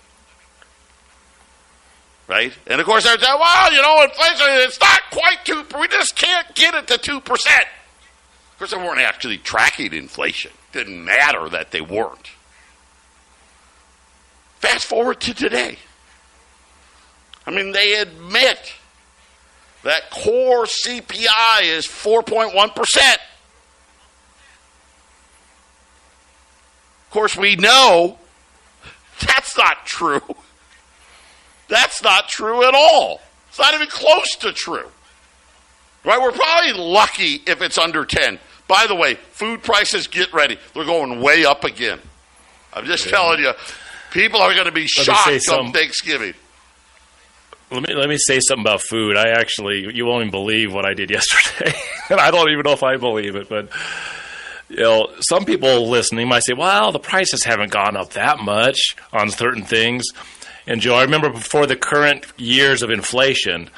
Right? 2.28 2.54
And 2.68 2.80
of 2.80 2.86
course, 2.86 3.06
they're 3.06 3.18
saying, 3.18 3.40
well, 3.40 3.74
you 3.74 3.82
know, 3.82 4.04
inflation, 4.04 4.46
it's 4.50 4.80
not 4.80 5.02
quite 5.12 5.46
2 5.46 5.80
We 5.80 5.88
just 5.88 6.16
can't 6.16 6.54
get 6.54 6.76
it 6.76 6.88
to 6.88 6.98
2%. 6.98 7.20
Of 7.22 8.58
course, 8.60 8.72
they 8.72 8.78
weren't 8.78 9.00
actually 9.00 9.40
tracking 9.40 9.94
inflation. 9.94 10.52
Didn't 10.72 11.04
matter 11.04 11.50
that 11.50 11.72
they 11.72 11.82
weren't. 11.82 12.30
Fast 14.60 14.86
forward 14.86 15.20
to 15.22 15.34
today. 15.34 15.78
I 17.46 17.52
mean, 17.52 17.72
they 17.72 17.96
admit 17.96 18.76
that 19.84 20.12
core 20.12 20.66
CPI 20.66 21.64
is 21.64 21.88
4.1%. 21.88 23.18
Of 27.06 27.12
course, 27.12 27.36
we 27.36 27.56
know 27.56 28.20
that's 29.26 29.58
not 29.58 29.86
true. 29.86 30.22
That's 31.70 32.04
not 32.04 32.28
true 32.28 32.68
at 32.68 32.76
all. 32.76 33.22
It's 33.48 33.60
not 33.60 33.74
even 33.74 33.88
close 33.88 34.36
to 34.42 34.52
true. 34.52 34.90
Right? 36.04 36.22
We're 36.22 36.32
probably 36.32 36.74
lucky 36.74 37.42
if 37.48 37.62
it's 37.62 37.78
under 37.78 38.06
10. 38.06 38.40
By 38.68 38.86
the 38.88 38.96
way, 38.96 39.16
food 39.16 39.64
prices, 39.64 40.08
get 40.08 40.32
ready. 40.34 40.58
They're 40.74 40.86
going 40.86 41.22
way 41.22 41.46
up 41.46 41.64
again. 41.64 42.00
I'm 42.74 42.86
just 42.86 43.06
yeah. 43.06 43.12
telling 43.12 43.40
you, 43.40 43.52
people 44.12 44.42
are 44.42 44.54
going 44.54 44.66
to 44.66 44.72
be 44.72 44.88
shocked 44.88 45.46
come 45.48 45.72
Thanksgiving. 45.72 46.34
Let 47.72 47.88
me 47.88 47.94
let 47.94 48.10
me 48.10 48.18
say 48.18 48.40
something 48.40 48.66
about 48.66 48.82
food. 48.82 49.16
I 49.16 49.30
actually, 49.30 49.94
you 49.94 50.06
won't 50.06 50.22
even 50.22 50.32
believe 50.32 50.74
what 50.74 50.86
I 50.86 50.94
did 50.94 51.12
yesterday, 51.12 51.74
and 52.10 52.20
I 52.20 52.32
don't 52.32 52.50
even 52.50 52.64
know 52.64 52.72
if 52.72 52.84
I 52.84 52.98
believe 52.98 53.36
it. 53.36 53.48
But 53.48 53.70
you 54.70 54.78
know, 54.78 55.10
some 55.20 55.46
people 55.46 55.88
listening 55.88 56.28
might 56.28 56.44
say, 56.44 56.54
"Well, 56.58 56.92
the 56.92 57.00
prices 57.00 57.44
haven't 57.44 57.72
gone 57.72 57.96
up 57.96 58.12
that 58.12 58.40
much 58.40 58.96
on 59.14 59.30
certain 59.30 59.64
things." 59.64 60.06
And 60.66 60.82
Joe, 60.82 60.96
I 60.96 61.04
remember 61.04 61.30
before 61.30 61.66
the 61.66 61.76
current 61.76 62.26
years 62.38 62.82
of 62.82 62.90
inflation, 62.90 63.70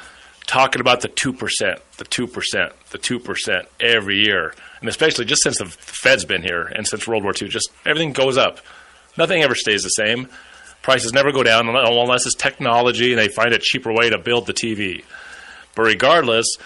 talking 0.46 0.80
about 0.80 1.00
the 1.02 1.08
two 1.08 1.32
percent, 1.32 1.80
the 1.98 2.04
two 2.04 2.26
percent, 2.26 2.72
the 2.90 2.98
two 2.98 3.18
percent 3.18 3.66
every 3.78 4.24
year, 4.24 4.54
and 4.80 4.88
especially 4.88 5.26
just 5.26 5.42
since 5.42 5.58
the 5.58 5.66
Fed's 5.66 6.24
been 6.24 6.42
here 6.42 6.62
and 6.62 6.86
since 6.86 7.06
World 7.06 7.24
War 7.24 7.32
II, 7.40 7.48
just 7.48 7.70
everything 7.84 8.12
goes 8.12 8.38
up. 8.38 8.60
Nothing 9.16 9.42
ever 9.42 9.54
stays 9.54 9.82
the 9.82 9.88
same. 9.90 10.28
Prices 10.82 11.12
never 11.12 11.32
go 11.32 11.42
down 11.42 11.68
unless 11.68 12.26
it's 12.26 12.34
technology 12.34 13.12
and 13.12 13.20
they 13.20 13.28
find 13.28 13.52
a 13.52 13.58
cheaper 13.58 13.92
way 13.92 14.10
to 14.10 14.18
build 14.18 14.46
the 14.46 14.54
TV. 14.54 15.04
But 15.74 15.82
regardless, 15.82 16.56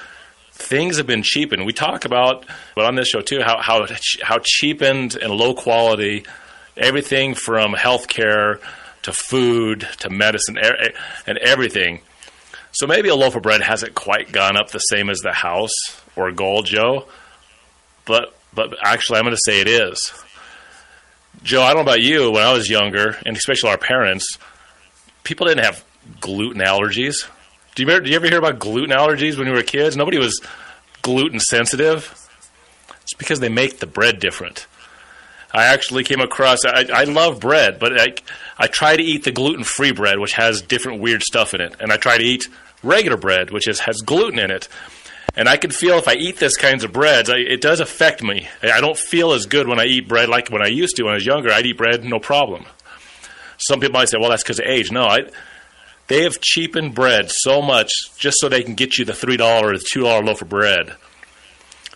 things 0.52 0.96
have 0.96 1.06
been 1.06 1.22
cheapened. 1.22 1.66
We 1.66 1.72
talk 1.72 2.04
about, 2.04 2.46
but 2.74 2.86
on 2.86 2.94
this 2.94 3.08
show 3.08 3.20
too, 3.20 3.40
how 3.42 3.60
how 3.60 3.86
how 4.22 4.38
cheapened 4.42 5.16
and 5.16 5.32
low 5.32 5.54
quality 5.54 6.24
everything 6.76 7.34
from 7.34 7.74
healthcare 7.74 8.60
to 9.02 9.12
food 9.12 9.86
to 9.98 10.10
medicine 10.10 10.58
and 11.26 11.38
everything. 11.38 12.00
So 12.72 12.86
maybe 12.86 13.08
a 13.08 13.14
loaf 13.14 13.36
of 13.36 13.42
bread 13.42 13.62
hasn't 13.62 13.94
quite 13.94 14.32
gone 14.32 14.56
up 14.56 14.70
the 14.70 14.80
same 14.80 15.08
as 15.08 15.20
the 15.20 15.32
house 15.32 15.72
or 16.14 16.30
gold, 16.32 16.66
Joe. 16.66 17.06
But 18.04 18.34
but 18.52 18.76
actually, 18.82 19.18
I'm 19.18 19.24
going 19.24 19.36
to 19.36 19.42
say 19.44 19.60
it 19.60 19.68
is. 19.68 20.12
Joe, 21.42 21.62
I 21.62 21.68
don't 21.68 21.84
know 21.84 21.90
about 21.92 22.02
you. 22.02 22.30
When 22.30 22.42
I 22.42 22.52
was 22.52 22.68
younger, 22.68 23.16
and 23.24 23.36
especially 23.36 23.70
our 23.70 23.78
parents, 23.78 24.38
people 25.22 25.46
didn't 25.46 25.64
have 25.64 25.84
gluten 26.20 26.60
allergies. 26.60 27.28
Do 27.74 27.82
you, 27.82 27.90
ever, 27.90 28.00
do 28.00 28.10
you 28.10 28.16
ever 28.16 28.26
hear 28.26 28.38
about 28.38 28.58
gluten 28.58 28.90
allergies 28.90 29.36
when 29.36 29.46
you 29.46 29.52
were 29.52 29.62
kids? 29.62 29.96
Nobody 29.96 30.18
was 30.18 30.40
gluten 31.02 31.40
sensitive. 31.40 32.28
It's 33.02 33.14
because 33.14 33.38
they 33.40 33.48
make 33.48 33.78
the 33.78 33.86
bread 33.86 34.18
different. 34.18 34.66
I 35.52 35.66
actually 35.66 36.04
came 36.04 36.20
across. 36.20 36.64
I, 36.64 36.86
I 36.92 37.04
love 37.04 37.40
bread, 37.40 37.78
but 37.78 37.98
I 37.98 38.14
I 38.58 38.66
try 38.66 38.96
to 38.96 39.02
eat 39.02 39.24
the 39.24 39.32
gluten 39.32 39.64
free 39.64 39.92
bread, 39.92 40.18
which 40.18 40.32
has 40.32 40.60
different 40.60 41.00
weird 41.00 41.22
stuff 41.22 41.54
in 41.54 41.60
it, 41.60 41.76
and 41.80 41.92
I 41.92 41.96
try 41.96 42.18
to 42.18 42.24
eat 42.24 42.48
regular 42.82 43.16
bread, 43.16 43.50
which 43.50 43.68
is, 43.68 43.80
has 43.80 44.00
gluten 44.02 44.38
in 44.38 44.50
it. 44.50 44.68
And 45.36 45.48
I 45.48 45.58
can 45.58 45.70
feel 45.70 45.98
if 45.98 46.08
I 46.08 46.14
eat 46.14 46.38
this 46.38 46.56
kinds 46.56 46.82
of 46.82 46.92
breads, 46.92 47.28
I, 47.28 47.36
it 47.36 47.60
does 47.60 47.80
affect 47.80 48.22
me. 48.22 48.48
I 48.62 48.80
don't 48.80 48.96
feel 48.96 49.32
as 49.32 49.44
good 49.44 49.68
when 49.68 49.78
I 49.78 49.84
eat 49.84 50.08
bread 50.08 50.30
like 50.30 50.48
when 50.48 50.62
I 50.62 50.68
used 50.68 50.96
to 50.96 51.02
when 51.02 51.12
I 51.12 51.16
was 51.16 51.26
younger. 51.26 51.52
I'd 51.52 51.66
eat 51.66 51.76
bread 51.76 52.04
no 52.04 52.18
problem. 52.18 52.64
Some 53.58 53.80
people 53.80 53.98
might 53.98 54.08
say, 54.08 54.18
well, 54.18 54.30
that's 54.30 54.42
because 54.42 54.58
of 54.58 54.66
age. 54.66 54.90
No, 54.90 55.04
I, 55.04 55.30
they 56.08 56.22
have 56.22 56.40
cheapened 56.40 56.94
bread 56.94 57.30
so 57.30 57.60
much 57.60 57.90
just 58.16 58.38
so 58.40 58.48
they 58.48 58.62
can 58.62 58.74
get 58.74 58.96
you 58.96 59.04
the 59.04 59.12
$3 59.12 59.62
or 59.62 59.76
the 59.76 59.84
$2 59.94 60.24
loaf 60.24 60.40
of 60.40 60.48
bread. 60.48 60.94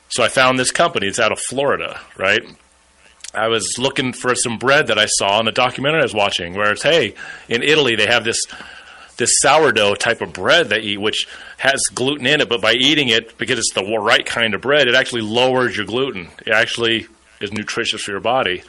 So 0.08 0.22
I 0.22 0.28
found 0.28 0.58
this 0.58 0.72
company. 0.72 1.06
It's 1.06 1.20
out 1.20 1.32
of 1.32 1.38
Florida, 1.38 2.00
right? 2.16 2.42
I 3.32 3.48
was 3.48 3.78
looking 3.78 4.12
for 4.12 4.34
some 4.34 4.58
bread 4.58 4.88
that 4.88 4.98
I 4.98 5.06
saw 5.06 5.38
in 5.38 5.46
a 5.46 5.52
documentary 5.52 6.00
I 6.00 6.04
was 6.04 6.14
watching 6.14 6.54
where 6.54 6.72
it's, 6.72 6.82
hey, 6.82 7.14
in 7.48 7.62
Italy 7.62 7.94
they 7.94 8.06
have 8.06 8.24
this 8.24 8.44
this 9.20 9.38
sourdough 9.40 9.94
type 9.94 10.20
of 10.20 10.32
bread 10.32 10.68
they 10.68 10.80
eat, 10.80 11.00
which 11.00 11.28
has 11.58 11.80
gluten 11.94 12.26
in 12.26 12.40
it, 12.40 12.48
but 12.48 12.60
by 12.60 12.72
eating 12.72 13.08
it, 13.08 13.38
because 13.38 13.58
it's 13.58 13.72
the 13.72 13.84
right 13.84 14.26
kind 14.26 14.54
of 14.54 14.60
bread, 14.60 14.88
it 14.88 14.96
actually 14.96 15.22
lowers 15.22 15.76
your 15.76 15.86
gluten. 15.86 16.28
It 16.44 16.52
actually 16.52 17.06
is 17.40 17.52
nutritious 17.52 18.02
for 18.02 18.10
your 18.10 18.20
body. 18.20 18.64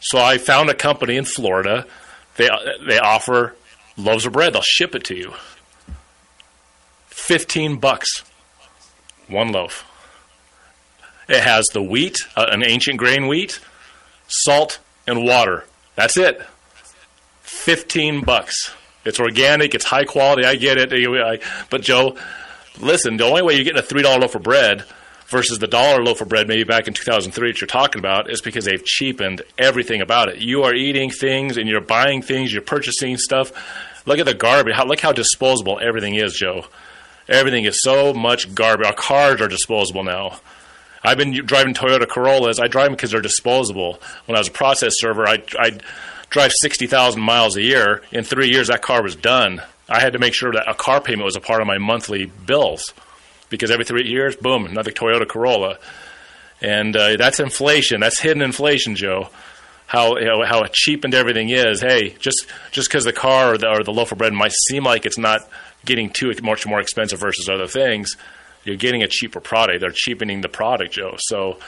So 0.00 0.18
I 0.18 0.36
found 0.38 0.68
a 0.68 0.74
company 0.74 1.16
in 1.16 1.24
Florida. 1.24 1.86
They 2.36 2.48
they 2.86 2.98
offer 2.98 3.54
loaves 3.96 4.26
of 4.26 4.32
bread. 4.32 4.52
They'll 4.52 4.62
ship 4.62 4.94
it 4.94 5.04
to 5.04 5.16
you. 5.16 5.32
Fifteen 7.06 7.78
bucks, 7.78 8.24
one 9.28 9.52
loaf. 9.52 9.86
It 11.28 11.42
has 11.42 11.66
the 11.72 11.82
wheat, 11.82 12.18
uh, 12.36 12.46
an 12.50 12.64
ancient 12.64 12.98
grain 12.98 13.28
wheat, 13.28 13.60
salt, 14.26 14.78
and 15.06 15.24
water. 15.24 15.64
That's 15.94 16.16
it. 16.16 16.42
Fifteen 17.42 18.22
bucks. 18.22 18.74
It's 19.04 19.20
organic. 19.20 19.74
It's 19.74 19.84
high 19.84 20.04
quality. 20.04 20.44
I 20.44 20.56
get 20.56 20.76
it. 20.78 21.42
But 21.70 21.82
Joe, 21.82 22.16
listen. 22.80 23.16
The 23.16 23.24
only 23.24 23.42
way 23.42 23.54
you're 23.54 23.64
getting 23.64 23.78
a 23.78 23.82
three 23.82 24.02
dollar 24.02 24.20
loaf 24.20 24.34
of 24.34 24.42
bread 24.42 24.84
versus 25.26 25.58
the 25.58 25.68
dollar 25.68 26.02
loaf 26.02 26.20
of 26.20 26.28
bread 26.28 26.48
maybe 26.48 26.64
back 26.64 26.88
in 26.88 26.94
2003 26.94 27.52
that 27.52 27.60
you're 27.60 27.68
talking 27.68 28.00
about 28.00 28.28
is 28.30 28.40
because 28.40 28.64
they've 28.64 28.84
cheapened 28.84 29.42
everything 29.56 30.00
about 30.00 30.28
it. 30.28 30.38
You 30.38 30.64
are 30.64 30.74
eating 30.74 31.10
things 31.10 31.56
and 31.56 31.68
you're 31.68 31.80
buying 31.80 32.20
things. 32.20 32.52
You're 32.52 32.62
purchasing 32.62 33.16
stuff. 33.16 33.52
Look 34.06 34.18
at 34.18 34.26
the 34.26 34.34
garbage. 34.34 34.74
How, 34.74 34.84
look 34.86 35.00
how 35.00 35.12
disposable 35.12 35.78
everything 35.80 36.16
is, 36.16 36.34
Joe. 36.34 36.66
Everything 37.28 37.64
is 37.64 37.80
so 37.80 38.12
much 38.12 38.54
garbage. 38.54 38.86
Our 38.86 38.92
cars 38.92 39.40
are 39.40 39.48
disposable 39.48 40.02
now. 40.02 40.40
I've 41.02 41.16
been 41.16 41.32
driving 41.46 41.74
Toyota 41.74 42.08
Corollas. 42.08 42.58
I 42.58 42.66
drive 42.66 42.86
them 42.86 42.94
because 42.94 43.12
they're 43.12 43.20
disposable. 43.20 44.00
When 44.26 44.36
I 44.36 44.40
was 44.40 44.48
a 44.48 44.52
process 44.52 44.94
server, 44.98 45.26
I, 45.26 45.42
I 45.58 45.78
drive 46.30 46.52
60,000 46.60 47.20
miles 47.20 47.56
a 47.56 47.62
year. 47.62 48.02
In 48.12 48.24
three 48.24 48.50
years, 48.50 48.68
that 48.68 48.82
car 48.82 49.02
was 49.02 49.16
done. 49.16 49.62
I 49.88 50.00
had 50.00 50.12
to 50.14 50.18
make 50.18 50.34
sure 50.34 50.52
that 50.52 50.70
a 50.70 50.74
car 50.74 51.00
payment 51.00 51.24
was 51.24 51.36
a 51.36 51.40
part 51.40 51.60
of 51.60 51.66
my 51.66 51.78
monthly 51.78 52.26
bills 52.26 52.94
because 53.48 53.70
every 53.70 53.84
three 53.84 54.08
years, 54.08 54.36
boom, 54.36 54.64
another 54.64 54.92
Toyota 54.92 55.28
Corolla. 55.28 55.78
And 56.62 56.96
uh, 56.96 57.16
that's 57.16 57.40
inflation. 57.40 58.00
That's 58.00 58.20
hidden 58.20 58.42
inflation, 58.42 58.94
Joe. 58.94 59.28
How 59.86 60.18
you 60.18 60.26
know, 60.26 60.44
how 60.44 60.64
cheapened 60.72 61.14
everything 61.14 61.48
is. 61.48 61.80
Hey, 61.80 62.10
just 62.20 62.46
just 62.70 62.88
because 62.88 63.04
the 63.04 63.12
car 63.12 63.54
or 63.54 63.58
the, 63.58 63.68
or 63.68 63.82
the 63.82 63.90
loaf 63.90 64.12
of 64.12 64.18
bread 64.18 64.32
might 64.32 64.52
seem 64.52 64.84
like 64.84 65.04
it's 65.04 65.18
not 65.18 65.40
getting 65.84 66.10
too 66.10 66.32
much 66.42 66.64
more 66.64 66.80
expensive 66.80 67.18
versus 67.18 67.48
other 67.48 67.66
things, 67.66 68.16
you're 68.62 68.76
getting 68.76 69.02
a 69.02 69.08
cheaper 69.08 69.40
product. 69.40 69.80
They're 69.80 69.90
cheapening 69.90 70.42
the 70.42 70.48
product, 70.48 70.92
Joe. 70.92 71.16
So 71.18 71.58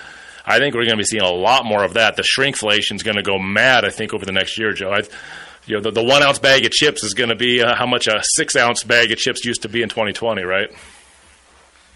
I 0.44 0.58
think 0.58 0.74
we're 0.74 0.82
going 0.84 0.92
to 0.92 0.96
be 0.96 1.04
seeing 1.04 1.22
a 1.22 1.30
lot 1.30 1.64
more 1.64 1.84
of 1.84 1.94
that. 1.94 2.16
The 2.16 2.22
shrinkflation 2.22 2.96
is 2.96 3.02
going 3.02 3.16
to 3.16 3.22
go 3.22 3.38
mad, 3.38 3.84
I 3.84 3.90
think, 3.90 4.12
over 4.12 4.24
the 4.26 4.32
next 4.32 4.58
year, 4.58 4.72
Joe. 4.72 4.90
I, 4.92 5.02
you 5.66 5.76
know, 5.76 5.80
the, 5.80 5.92
the 5.92 6.02
one 6.02 6.22
ounce 6.22 6.38
bag 6.40 6.64
of 6.66 6.72
chips 6.72 7.04
is 7.04 7.14
going 7.14 7.28
to 7.28 7.36
be 7.36 7.62
uh, 7.62 7.74
how 7.76 7.86
much 7.86 8.08
a 8.08 8.20
six 8.22 8.56
ounce 8.56 8.82
bag 8.82 9.12
of 9.12 9.18
chips 9.18 9.44
used 9.44 9.62
to 9.62 9.68
be 9.68 9.82
in 9.82 9.88
2020, 9.88 10.42
right? 10.42 10.68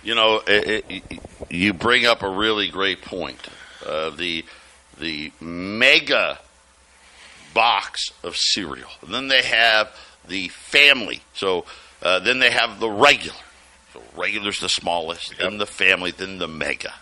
You 0.04 0.14
know, 0.14 0.40
it, 0.46 0.84
it, 0.88 1.20
you 1.50 1.72
bring 1.72 2.06
up 2.06 2.22
a 2.22 2.28
really 2.30 2.68
great 2.68 3.02
point. 3.02 3.40
Uh, 3.84 4.10
the 4.10 4.44
the 4.98 5.32
mega 5.40 6.38
box 7.52 8.10
of 8.22 8.36
cereal. 8.36 8.88
And 9.02 9.12
then 9.12 9.28
they 9.28 9.42
have 9.42 9.88
the 10.28 10.48
family. 10.48 11.20
So 11.34 11.64
uh, 12.02 12.20
then 12.20 12.38
they 12.38 12.50
have 12.50 12.80
the 12.80 12.88
regular. 12.90 13.36
So 13.92 14.02
regular's 14.16 14.60
the 14.60 14.68
smallest, 14.68 15.30
Yep. 15.32 15.38
then 15.40 15.58
the 15.58 15.66
family, 15.66 16.10
then 16.12 16.38
the 16.38 16.48
mega. 16.48 16.94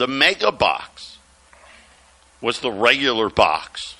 The 0.00 0.06
mega 0.06 0.50
box 0.50 1.18
was 2.40 2.60
the 2.60 2.70
regular 2.70 3.28
box 3.28 3.96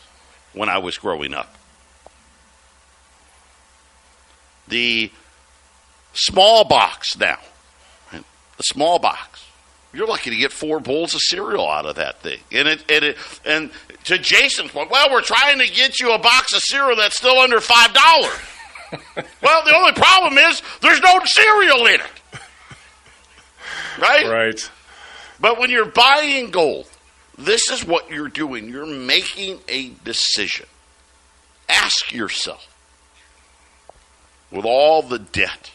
when 0.54 0.70
I 0.70 0.78
was 0.78 0.96
growing 0.96 1.34
up. 1.34 1.54
The 4.66 5.12
small 6.14 6.64
box 6.64 7.18
now, 7.18 7.36
right? 8.10 8.24
the 8.56 8.62
small 8.62 8.98
box, 8.98 9.44
you're 9.92 10.06
lucky 10.06 10.30
to 10.30 10.36
get 10.36 10.52
four 10.52 10.80
bowls 10.80 11.12
of 11.14 11.20
cereal 11.22 11.68
out 11.68 11.84
of 11.84 11.96
that 11.96 12.22
thing. 12.22 12.40
And 12.50 12.66
it, 12.66 12.82
and 12.90 13.04
it, 13.04 13.18
and 13.44 13.70
to 14.04 14.16
Jason's 14.16 14.70
point, 14.70 14.90
well, 14.90 15.10
we're 15.12 15.20
trying 15.20 15.58
to 15.58 15.70
get 15.70 16.00
you 16.00 16.14
a 16.14 16.18
box 16.18 16.54
of 16.54 16.62
cereal 16.62 16.96
that's 16.96 17.18
still 17.18 17.38
under 17.38 17.60
five 17.60 17.92
dollars. 17.92 18.40
well, 19.42 19.62
the 19.66 19.76
only 19.76 19.92
problem 19.92 20.38
is 20.38 20.62
there's 20.80 21.02
no 21.02 21.20
cereal 21.26 21.84
in 21.84 22.00
it, 22.00 22.40
right? 24.00 24.26
Right. 24.26 24.70
But 25.40 25.59
when 25.59 25.70
you're 25.70 25.87
buying 25.87 26.50
gold, 26.50 26.87
this 27.38 27.70
is 27.70 27.85
what 27.85 28.11
you're 28.11 28.29
doing. 28.29 28.68
You're 28.68 28.87
making 28.87 29.61
a 29.68 29.88
decision. 30.05 30.66
Ask 31.68 32.12
yourself, 32.12 32.66
with 34.50 34.64
all 34.64 35.03
the 35.03 35.18
debt, 35.18 35.70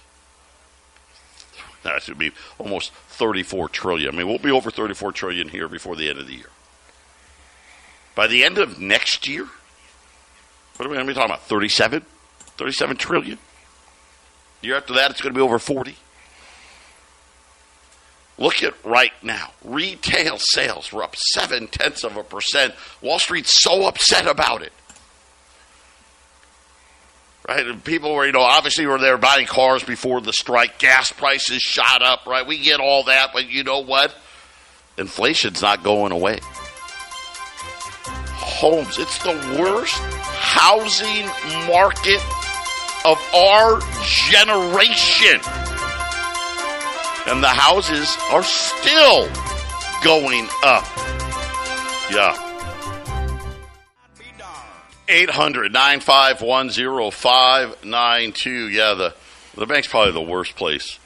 that 1.83 2.01
should 2.01 2.17
be 2.17 2.31
almost 2.57 2.91
34 2.91 3.69
trillion. 3.69 4.13
I 4.13 4.17
mean, 4.17 4.27
we'll 4.27 4.39
be 4.39 4.51
over 4.51 4.69
34 4.69 5.11
trillion 5.13 5.49
here 5.49 5.67
before 5.67 5.95
the 5.95 6.09
end 6.09 6.19
of 6.19 6.27
the 6.27 6.33
year. 6.33 6.49
By 8.15 8.27
the 8.27 8.43
end 8.43 8.57
of 8.57 8.79
next 8.79 9.27
year, 9.27 9.47
what 10.75 10.85
are 10.85 10.89
we 10.89 10.95
going 10.95 11.07
to 11.07 11.11
be 11.11 11.15
talking 11.15 11.31
about? 11.31 11.43
37? 11.43 12.05
37 12.57 12.97
trillion? 12.97 13.37
Year 14.61 14.77
after 14.77 14.93
that, 14.93 15.11
it's 15.11 15.21
going 15.21 15.33
to 15.33 15.37
be 15.37 15.43
over 15.43 15.59
40. 15.59 15.95
Look 18.37 18.63
at 18.63 18.73
right 18.83 19.13
now. 19.23 19.51
Retail 19.63 20.37
sales 20.37 20.91
were 20.91 21.03
up 21.03 21.15
seven 21.15 21.67
tenths 21.67 22.03
of 22.03 22.17
a 22.17 22.23
percent. 22.23 22.73
Wall 23.01 23.19
Street's 23.19 23.61
so 23.63 23.87
upset 23.87 24.27
about 24.27 24.61
it. 24.61 24.73
Right? 27.47 27.65
And 27.65 27.83
people 27.83 28.13
were, 28.13 28.25
you 28.25 28.31
know, 28.31 28.41
obviously 28.41 28.87
were 28.87 28.97
there 28.97 29.17
buying 29.17 29.45
cars 29.45 29.83
before 29.83 30.19
the 30.19 30.33
strike. 30.33 30.79
Gas 30.79 31.11
prices 31.11 31.61
shot 31.61 32.01
up, 32.01 32.25
right? 32.25 32.45
We 32.45 32.57
get 32.57 32.79
all 32.79 33.03
that, 33.03 33.29
but 33.33 33.47
you 33.47 33.63
know 33.63 33.81
what? 33.81 34.13
Inflation's 34.97 35.61
not 35.61 35.83
going 35.83 36.11
away. 36.11 36.39
Homes, 38.37 38.97
it's 38.97 39.17
the 39.19 39.57
worst 39.61 39.93
housing 39.93 41.25
market 41.67 42.21
of 43.05 43.17
our 43.33 43.79
generation 44.03 45.39
and 47.27 47.43
the 47.43 47.47
houses 47.47 48.15
are 48.31 48.43
still 48.43 49.27
going 50.03 50.47
up. 50.63 50.85
Yeah. 52.11 52.41
800 55.07 55.71
951 55.71 57.11
0592. 57.11 58.69
Yeah, 58.69 58.93
the, 58.93 59.15
the 59.55 59.65
bank's 59.65 59.87
probably 59.87 60.13
the 60.13 60.21
worst 60.21 60.55
place 60.55 60.99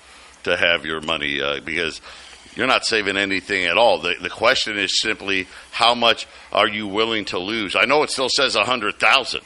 to 0.43 0.55
have 0.55 0.86
your 0.86 1.01
money 1.01 1.41
uh, 1.41 1.60
because 1.62 2.01
you're 2.55 2.67
not 2.67 2.86
saving 2.86 3.17
anything 3.17 3.65
at 3.65 3.77
all. 3.77 3.99
The, 3.99 4.15
the 4.21 4.29
question 4.29 4.77
is 4.77 4.99
simply 5.01 5.47
how 5.71 5.95
much 5.95 6.27
are 6.51 6.67
you 6.67 6.88
willing 6.88 7.25
to 7.25 7.39
lose? 7.39 7.75
I 7.75 7.86
know 7.86 8.03
it 8.03 8.10
still 8.10 8.29
says 8.29 8.55
100,000 8.55 9.41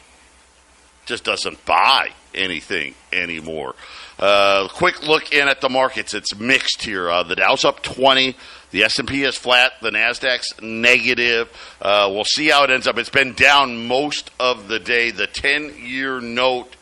just 1.05 1.23
doesn't 1.23 1.65
buy 1.65 2.09
anything 2.33 2.95
anymore. 3.12 3.75
Uh, 4.19 4.67
quick 4.69 5.08
look 5.08 5.34
in 5.34 5.47
at 5.47 5.62
the 5.62 5.69
markets. 5.69 6.13
It's 6.13 6.36
mixed 6.36 6.84
here. 6.84 7.10
Uh, 7.10 7.23
the 7.23 7.36
Dow's 7.36 7.65
up 7.65 7.82
20. 7.84 8.36
The 8.71 8.84
S&P 8.84 9.23
is 9.23 9.36
flat. 9.36 9.73
The 9.82 9.89
Nasdaq's 9.91 10.62
negative. 10.62 11.49
Uh, 11.82 12.10
we'll 12.12 12.26
see 12.26 12.49
how 12.49 12.63
it 12.63 12.69
ends 12.69 12.88
up. 12.88 12.97
It's 12.97 13.10
been 13.10 13.34
down 13.34 13.88
most 13.88 14.30
of 14.39 14.67
the 14.67 14.80
day. 14.80 15.12
The 15.12 15.28
10-year 15.28 16.21
note 16.21 16.76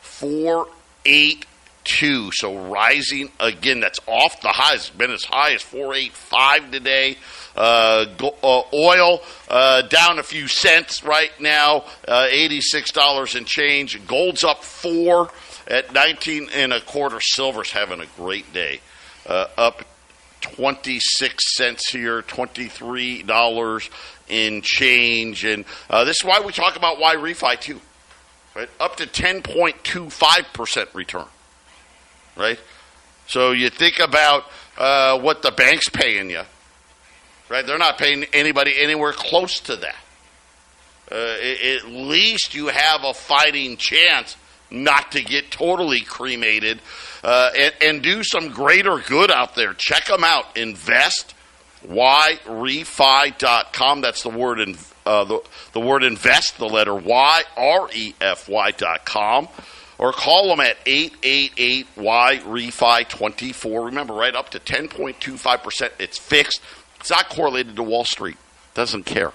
482. 0.00 2.30
So 2.32 2.68
rising 2.68 3.30
again. 3.38 3.80
That's 3.80 4.00
off 4.06 4.40
the 4.40 4.48
highs. 4.48 4.88
It's 4.88 4.90
been 4.90 5.12
as 5.12 5.24
high 5.24 5.52
as 5.52 5.62
485 5.62 6.72
today. 6.72 7.16
Uh, 7.56 8.04
uh, 8.42 8.62
oil 8.74 9.22
uh, 9.48 9.82
down 9.82 10.18
a 10.18 10.22
few 10.22 10.46
cents 10.46 11.02
right 11.02 11.30
now, 11.40 11.84
uh, 12.06 12.26
eighty-six 12.28 12.92
dollars 12.92 13.34
and 13.34 13.46
change. 13.46 14.06
Gold's 14.06 14.44
up 14.44 14.62
four 14.62 15.30
at 15.68 15.92
nineteen 15.92 16.48
and 16.54 16.72
a 16.72 16.80
quarter. 16.80 17.20
Silver's 17.20 17.70
having 17.70 18.00
a 18.00 18.06
great 18.16 18.52
day, 18.52 18.80
uh, 19.26 19.46
up 19.56 19.84
twenty-six 20.40 21.56
cents 21.56 21.90
here, 21.90 22.22
twenty-three 22.22 23.22
dollars 23.22 23.90
in 24.28 24.62
change, 24.62 25.44
and 25.44 25.64
uh, 25.88 26.04
this 26.04 26.16
is 26.20 26.24
why 26.24 26.40
we 26.40 26.52
talk 26.52 26.76
about 26.76 26.98
YRefi 26.98 27.60
too, 27.60 27.80
right? 28.54 28.68
Up 28.80 28.96
to 28.96 29.06
ten 29.06 29.42
point 29.42 29.82
two 29.84 30.10
five 30.10 30.46
percent 30.52 30.88
return, 30.94 31.26
right? 32.36 32.58
So 33.26 33.52
you 33.52 33.70
think 33.70 33.98
about 33.98 34.44
uh, 34.78 35.18
what 35.18 35.42
the 35.42 35.50
bank's 35.50 35.88
paying 35.88 36.30
you 36.30 36.42
right? 37.48 37.66
They're 37.66 37.78
not 37.78 37.98
paying 37.98 38.24
anybody 38.32 38.74
anywhere 38.76 39.12
close 39.12 39.60
to 39.60 39.76
that. 39.76 39.96
Uh, 41.10 41.14
at 41.14 41.86
least 41.86 42.54
you 42.54 42.66
have 42.66 43.04
a 43.04 43.14
fighting 43.14 43.76
chance 43.76 44.36
not 44.70 45.12
to 45.12 45.22
get 45.22 45.50
totally 45.50 46.00
cremated 46.00 46.80
uh, 47.22 47.50
and, 47.56 47.74
and 47.82 48.02
do 48.02 48.22
some 48.22 48.50
greater 48.50 48.98
good 48.98 49.30
out 49.30 49.54
there. 49.54 49.74
Check 49.74 50.06
them 50.06 50.24
out. 50.24 50.56
Invest. 50.56 51.34
YRefi.com. 51.86 53.20
That's 54.00 54.22
the 54.22 54.30
word 54.30 54.60
in, 54.60 54.76
uh, 55.04 55.24
the, 55.24 55.40
the 55.72 55.80
word 55.80 56.02
invest, 56.02 56.58
the 56.58 56.68
letter 56.68 56.94
Y, 56.94 57.42
R 57.56 57.88
E 57.94 58.14
F 58.20 58.48
Y 58.48 58.70
dot 58.72 59.04
com. 59.04 59.48
Or 59.98 60.12
call 60.12 60.48
them 60.48 60.60
at 60.60 60.76
888 60.84 61.86
Y 61.96 62.40
Refi 62.44 63.08
24. 63.08 63.86
Remember, 63.86 64.12
right 64.14 64.34
up 64.34 64.50
to 64.50 64.60
10.25%. 64.60 65.90
It's 65.98 66.18
fixed. 66.18 66.60
It's 67.00 67.10
not 67.10 67.30
correlated 67.30 67.76
to 67.76 67.82
Wall 67.82 68.04
Street. 68.04 68.36
Doesn't 68.74 69.04
care. 69.06 69.32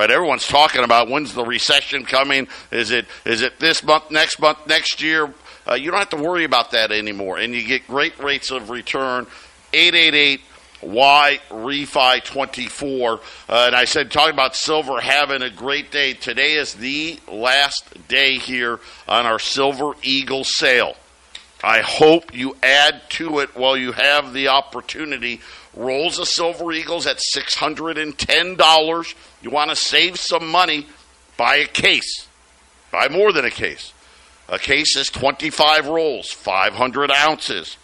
Right? 0.00 0.10
Everyone's 0.10 0.48
talking 0.48 0.82
about 0.82 1.10
when's 1.10 1.34
the 1.34 1.44
recession 1.44 2.06
coming? 2.06 2.48
Is 2.70 2.90
it 2.90 3.04
is 3.26 3.42
it 3.42 3.60
this 3.60 3.82
month, 3.82 4.10
next 4.10 4.40
month, 4.40 4.66
next 4.66 5.02
year? 5.02 5.34
Uh, 5.68 5.74
you 5.74 5.90
don't 5.90 5.98
have 5.98 6.08
to 6.08 6.16
worry 6.16 6.44
about 6.44 6.70
that 6.70 6.90
anymore, 6.90 7.36
and 7.36 7.54
you 7.54 7.62
get 7.62 7.86
great 7.86 8.18
rates 8.18 8.50
of 8.50 8.70
return. 8.70 9.26
888 9.74 10.40
Y 10.80 11.38
Refi 11.50 12.24
24. 12.24 13.12
Uh, 13.12 13.18
and 13.66 13.76
I 13.76 13.84
said, 13.84 14.10
talking 14.10 14.32
about 14.32 14.56
silver 14.56 15.02
having 15.02 15.42
a 15.42 15.50
great 15.50 15.90
day. 15.90 16.14
Today 16.14 16.54
is 16.54 16.72
the 16.72 17.20
last 17.30 18.08
day 18.08 18.38
here 18.38 18.80
on 19.06 19.26
our 19.26 19.38
Silver 19.38 19.92
Eagle 20.02 20.44
sale. 20.44 20.94
I 21.62 21.80
hope 21.82 22.34
you 22.34 22.56
add 22.62 23.02
to 23.10 23.40
it 23.40 23.54
while 23.54 23.76
you 23.76 23.92
have 23.92 24.32
the 24.32 24.48
opportunity. 24.48 25.42
Rolls 25.74 26.18
of 26.18 26.28
Silver 26.28 26.72
Eagles 26.72 27.06
at 27.06 27.20
$610. 27.36 29.14
You 29.42 29.50
want 29.50 29.68
to 29.70 29.76
save 29.76 30.18
some 30.18 30.48
money, 30.48 30.86
buy 31.36 31.56
a 31.56 31.66
case. 31.66 32.26
Buy 32.90 33.08
more 33.08 33.32
than 33.32 33.44
a 33.44 33.50
case. 33.50 33.92
A 34.48 34.58
case 34.58 34.96
is 34.96 35.10
25 35.10 35.86
rolls, 35.86 36.32
500 36.32 37.12
ounces. 37.12 37.76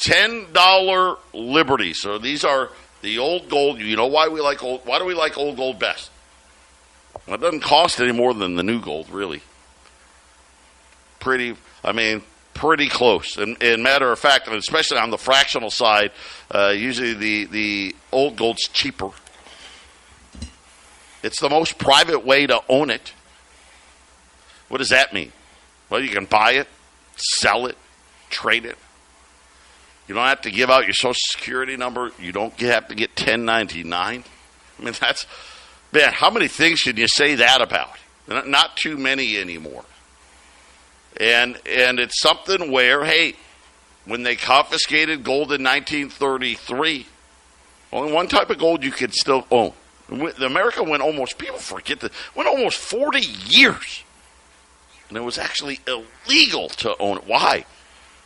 $10 0.00 1.18
Liberty. 1.32 1.94
So 1.94 2.18
these 2.18 2.44
are 2.44 2.70
the 3.02 3.18
old 3.18 3.48
gold. 3.48 3.78
You 3.78 3.96
know 3.96 4.06
why 4.06 4.28
we 4.28 4.40
like 4.40 4.62
old 4.62 4.84
why 4.84 4.98
do 4.98 5.04
we 5.04 5.14
like 5.14 5.38
old 5.38 5.56
gold 5.56 5.78
best? 5.78 6.10
Well, 7.26 7.36
it 7.36 7.40
doesn't 7.40 7.60
cost 7.60 8.00
any 8.00 8.12
more 8.12 8.34
than 8.34 8.56
the 8.56 8.62
new 8.62 8.80
gold, 8.80 9.10
really. 9.10 9.42
Pretty 11.18 11.56
I 11.82 11.92
mean, 11.92 12.22
pretty 12.54 12.88
close. 12.88 13.36
And, 13.36 13.56
matter 13.82 14.10
of 14.12 14.18
fact, 14.18 14.46
and 14.46 14.56
especially 14.56 14.98
on 14.98 15.10
the 15.10 15.18
fractional 15.18 15.70
side, 15.70 16.12
uh, 16.50 16.74
usually 16.76 17.14
the, 17.14 17.44
the 17.46 17.96
old 18.12 18.36
gold's 18.36 18.68
cheaper. 18.68 19.10
It's 21.22 21.40
the 21.40 21.50
most 21.50 21.78
private 21.78 22.24
way 22.24 22.46
to 22.46 22.60
own 22.68 22.90
it. 22.90 23.12
What 24.68 24.78
does 24.78 24.90
that 24.90 25.12
mean? 25.12 25.32
Well, 25.88 26.00
you 26.00 26.10
can 26.10 26.26
buy 26.26 26.52
it, 26.52 26.68
sell 27.16 27.66
it, 27.66 27.76
trade 28.30 28.64
it. 28.64 28.78
You 30.10 30.14
don't 30.14 30.26
have 30.26 30.40
to 30.40 30.50
give 30.50 30.70
out 30.70 30.86
your 30.86 30.92
social 30.92 31.14
security 31.30 31.76
number. 31.76 32.10
You 32.18 32.32
don't 32.32 32.52
have 32.62 32.88
to 32.88 32.96
get 32.96 33.10
1099. 33.10 34.24
I 34.80 34.82
mean, 34.82 34.94
that's, 35.00 35.24
man, 35.92 36.12
how 36.12 36.30
many 36.30 36.48
things 36.48 36.82
can 36.82 36.96
you 36.96 37.06
say 37.06 37.36
that 37.36 37.62
about? 37.62 37.96
Not 38.26 38.76
too 38.76 38.98
many 38.98 39.38
anymore. 39.38 39.84
And, 41.20 41.56
and 41.64 42.00
it's 42.00 42.20
something 42.20 42.72
where, 42.72 43.04
hey, 43.04 43.34
when 44.04 44.24
they 44.24 44.34
confiscated 44.34 45.22
gold 45.22 45.52
in 45.52 45.62
1933, 45.62 47.06
only 47.92 48.12
one 48.12 48.26
type 48.26 48.50
of 48.50 48.58
gold 48.58 48.82
you 48.82 48.90
could 48.90 49.14
still 49.14 49.46
own. 49.48 49.74
America 50.40 50.82
went 50.82 51.04
almost, 51.04 51.38
people 51.38 51.58
forget 51.58 52.00
that, 52.00 52.10
went 52.34 52.48
almost 52.48 52.78
40 52.78 53.20
years. 53.46 54.02
And 55.08 55.16
it 55.16 55.20
was 55.22 55.38
actually 55.38 55.78
illegal 55.86 56.68
to 56.68 56.96
own 56.98 57.18
it. 57.18 57.28
Why? 57.28 57.64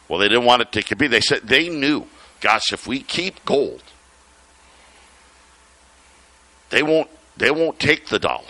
Well, 0.09 0.19
they 0.19 0.29
didn't 0.29 0.45
want 0.45 0.63
it 0.63 0.73
to 0.73 0.83
compete. 0.83 1.11
They 1.11 1.21
said 1.21 1.43
they 1.43 1.69
knew, 1.69 2.07
gosh, 2.41 2.73
if 2.73 2.87
we 2.87 3.01
keep 3.01 3.45
gold, 3.45 3.83
they 6.71 6.83
won't 6.83 7.09
they 7.37 7.51
won't 7.51 7.79
take 7.79 8.07
the 8.07 8.19
dollar. 8.19 8.45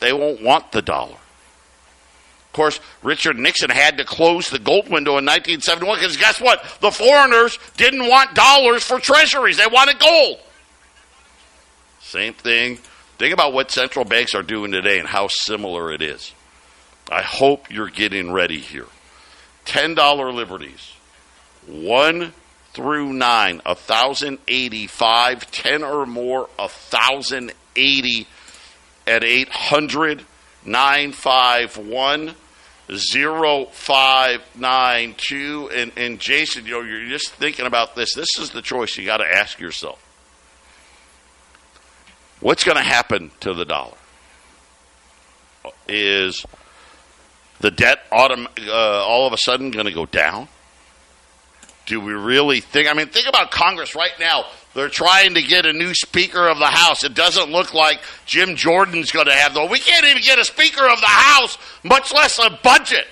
They 0.00 0.12
won't 0.12 0.42
want 0.42 0.72
the 0.72 0.82
dollar. 0.82 1.12
Of 1.12 2.52
course, 2.52 2.80
Richard 3.02 3.38
Nixon 3.38 3.70
had 3.70 3.98
to 3.98 4.04
close 4.04 4.48
the 4.48 4.58
gold 4.58 4.88
window 4.88 5.18
in 5.18 5.24
1971 5.26 5.98
because 5.98 6.16
guess 6.16 6.40
what? 6.40 6.64
The 6.80 6.90
foreigners 6.90 7.58
didn't 7.76 8.08
want 8.08 8.34
dollars 8.34 8.82
for 8.82 8.98
treasuries. 8.98 9.58
They 9.58 9.66
wanted 9.66 9.98
gold. 9.98 10.38
Same 12.00 12.34
thing. 12.34 12.78
Think 13.18 13.32
about 13.34 13.52
what 13.52 13.70
central 13.70 14.04
banks 14.04 14.34
are 14.34 14.42
doing 14.42 14.72
today 14.72 14.98
and 14.98 15.08
how 15.08 15.28
similar 15.28 15.92
it 15.92 16.02
is. 16.02 16.32
I 17.10 17.22
hope 17.22 17.70
you're 17.70 17.88
getting 17.88 18.32
ready 18.32 18.58
here. 18.58 18.86
$10 19.66 20.34
liberties. 20.34 20.92
1 21.66 22.32
through 22.72 23.12
9, 23.12 23.60
1,085. 23.64 25.50
10 25.50 25.82
or 25.82 26.06
more, 26.06 26.48
1,080 26.56 28.26
at 29.06 29.24
800 29.24 30.24
951 30.64 32.34
0592. 32.88 35.70
And, 35.72 35.92
and 35.96 36.20
Jason, 36.20 36.66
you 36.66 36.72
know, 36.72 36.82
you're 36.82 37.08
just 37.08 37.30
thinking 37.32 37.64
about 37.66 37.96
this. 37.96 38.14
This 38.14 38.38
is 38.38 38.50
the 38.50 38.62
choice 38.62 38.96
you 38.96 39.04
got 39.04 39.16
to 39.18 39.26
ask 39.26 39.60
yourself. 39.60 40.00
What's 42.40 42.64
going 42.64 42.76
to 42.76 42.82
happen 42.82 43.30
to 43.40 43.54
the 43.54 43.64
dollar? 43.64 43.96
Is 45.88 46.44
the 47.60 47.70
debt 47.70 48.00
autom- 48.10 48.48
uh, 48.66 49.04
all 49.04 49.26
of 49.26 49.32
a 49.32 49.38
sudden 49.38 49.70
going 49.70 49.86
to 49.86 49.92
go 49.92 50.06
down? 50.06 50.48
Do 51.86 52.00
we 52.00 52.12
really 52.12 52.60
think? 52.60 52.88
I 52.88 52.94
mean, 52.94 53.08
think 53.08 53.28
about 53.28 53.50
Congress 53.50 53.94
right 53.94 54.18
now. 54.18 54.46
They're 54.74 54.88
trying 54.88 55.34
to 55.34 55.42
get 55.42 55.64
a 55.64 55.72
new 55.72 55.94
Speaker 55.94 56.48
of 56.48 56.58
the 56.58 56.66
House. 56.66 57.04
It 57.04 57.14
doesn't 57.14 57.50
look 57.50 57.72
like 57.72 58.00
Jim 58.26 58.56
Jordan's 58.56 59.10
going 59.10 59.26
to 59.26 59.32
have, 59.32 59.54
though. 59.54 59.66
We 59.66 59.78
can't 59.78 60.04
even 60.04 60.20
get 60.20 60.38
a 60.38 60.44
Speaker 60.44 60.86
of 60.86 61.00
the 61.00 61.06
House, 61.06 61.56
much 61.82 62.12
less 62.12 62.38
a 62.38 62.50
budget. 62.62 63.06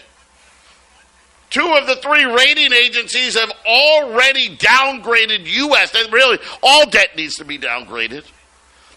Two 1.51 1.73
of 1.73 1.87
the 1.87 1.97
three 1.97 2.25
rating 2.25 2.73
agencies 2.73 3.39
have 3.39 3.53
already 3.65 4.57
downgraded 4.57 5.47
U.S. 5.47 5.95
And 5.95 6.13
really, 6.13 6.39
all 6.63 6.91
debt 6.91 7.17
needs 7.17 7.37
to 7.37 7.45
be 7.45 7.59
downgraded. 7.59 8.25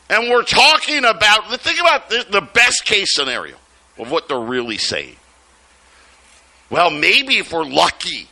And 0.10 0.30
we're 0.30 0.44
talking 0.44 1.06
about, 1.06 1.50
think 1.62 1.80
about 1.80 2.10
the 2.10 2.48
best 2.54 2.84
case 2.84 3.14
scenario 3.14 3.56
of 3.98 4.10
what 4.10 4.28
they're 4.28 4.40
really 4.40 4.78
saying. 4.78 5.18
Well, 6.70 6.90
maybe 6.90 7.38
if 7.38 7.54
we're 7.54 7.64
lucky, 7.64 8.28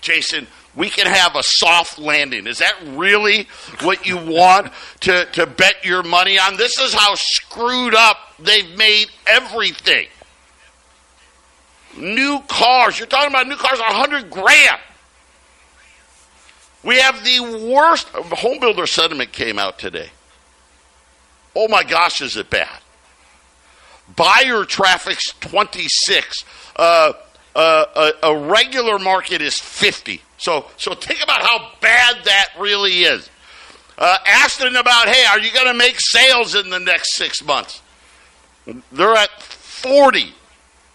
Jason, 0.00 0.46
we 0.74 0.88
can 0.90 1.06
have 1.06 1.36
a 1.36 1.42
soft 1.42 1.98
landing. 1.98 2.46
Is 2.46 2.58
that 2.58 2.74
really 2.88 3.48
what 3.82 4.06
you 4.06 4.16
want 4.16 4.72
to, 5.00 5.26
to 5.32 5.46
bet 5.46 5.84
your 5.84 6.02
money 6.02 6.38
on? 6.38 6.56
This 6.56 6.78
is 6.78 6.94
how 6.94 7.14
screwed 7.14 7.94
up 7.94 8.16
they've 8.38 8.76
made 8.76 9.08
everything. 9.26 10.08
New 11.96 12.40
cars, 12.48 12.98
you're 12.98 13.08
talking 13.08 13.30
about 13.30 13.48
new 13.48 13.56
cars, 13.56 13.78
100 13.78 14.30
grand. 14.30 14.80
We 16.82 16.98
have 16.98 17.22
the 17.22 17.68
worst. 17.70 18.08
Home 18.08 18.58
builder 18.58 18.86
sentiment 18.86 19.32
came 19.32 19.58
out 19.58 19.78
today. 19.78 20.10
Oh 21.54 21.68
my 21.68 21.84
gosh, 21.84 22.20
is 22.22 22.36
it 22.36 22.48
bad? 22.48 22.80
Buyer 24.16 24.64
traffic's 24.64 25.32
26. 25.40 26.44
Uh, 26.74 27.12
uh, 27.54 28.12
a, 28.22 28.28
a 28.28 28.38
regular 28.38 28.98
market 28.98 29.42
is 29.42 29.58
50. 29.58 30.22
So, 30.38 30.66
so 30.76 30.94
think 30.94 31.22
about 31.22 31.42
how 31.42 31.70
bad 31.80 32.24
that 32.24 32.48
really 32.58 33.02
is. 33.02 33.28
Uh, 33.98 34.16
ask 34.26 34.58
them 34.58 34.74
about, 34.74 35.08
hey, 35.08 35.24
are 35.26 35.38
you 35.38 35.52
going 35.52 35.66
to 35.66 35.74
make 35.74 35.96
sales 35.98 36.54
in 36.54 36.70
the 36.70 36.80
next 36.80 37.14
six 37.14 37.44
months? 37.44 37.82
They're 38.90 39.14
at 39.14 39.42
40, 39.42 40.32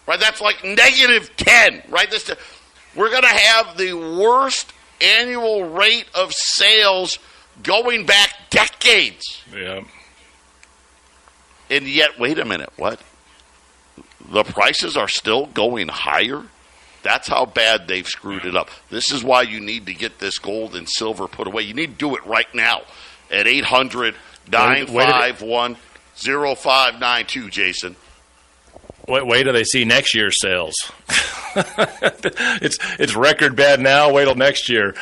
right? 0.08 0.20
That's 0.20 0.42
like 0.42 0.64
negative 0.64 1.36
10, 1.38 1.84
right? 1.90 2.10
This, 2.10 2.30
we're 2.96 3.12
going 3.12 3.24
to 3.24 3.28
have 3.28 3.78
the 3.78 3.94
worst 3.94 4.74
annual 5.00 5.70
rate 5.70 6.08
of 6.16 6.34
sales 6.34 7.20
going 7.64 8.06
back 8.06 8.34
decades. 8.50 9.44
Yeah. 9.56 9.84
And 11.70 11.88
yet, 11.88 12.20
wait 12.20 12.40
a 12.40 12.46
minute, 12.46 12.72
what? 12.78 13.00
The 14.32 14.44
prices 14.44 14.98
are 14.98 15.08
still 15.08 15.48
going 15.48 15.88
higher. 15.88 16.44
That's 17.04 17.28
how 17.28 17.46
bad 17.46 17.88
they've 17.88 18.08
screwed 18.08 18.46
it 18.46 18.56
up. 18.56 18.70
This 18.90 19.12
is 19.12 19.24
why 19.24 19.44
you 19.44 19.60
need 19.60 19.86
to 19.86 19.94
get 19.94 20.20
this 20.20 20.40
gold 20.40 20.76
and 20.76 20.90
silver 20.90 21.28
put 21.28 21.48
away. 21.48 21.64
You 21.64 21.74
need 21.74 21.92
to 21.92 21.98
do 21.98 22.16
it 22.16 22.26
right 22.26 22.54
now 22.54 22.82
at 23.32 23.48
800 23.48 24.16
951 24.52 25.78
0592, 26.16 27.50
Jason. 27.50 27.96
Wait, 29.08 29.26
wait 29.26 29.44
till 29.44 29.54
they 29.54 29.64
see 29.64 29.86
next 29.86 30.14
year's 30.14 30.36
sales. 30.42 30.76
it's 31.56 32.78
it's 33.00 33.16
record 33.16 33.56
bad 33.56 33.80
now. 33.80 34.12
Wait 34.12 34.26
till 34.26 34.36
next 34.36 34.70
year. 34.70 34.96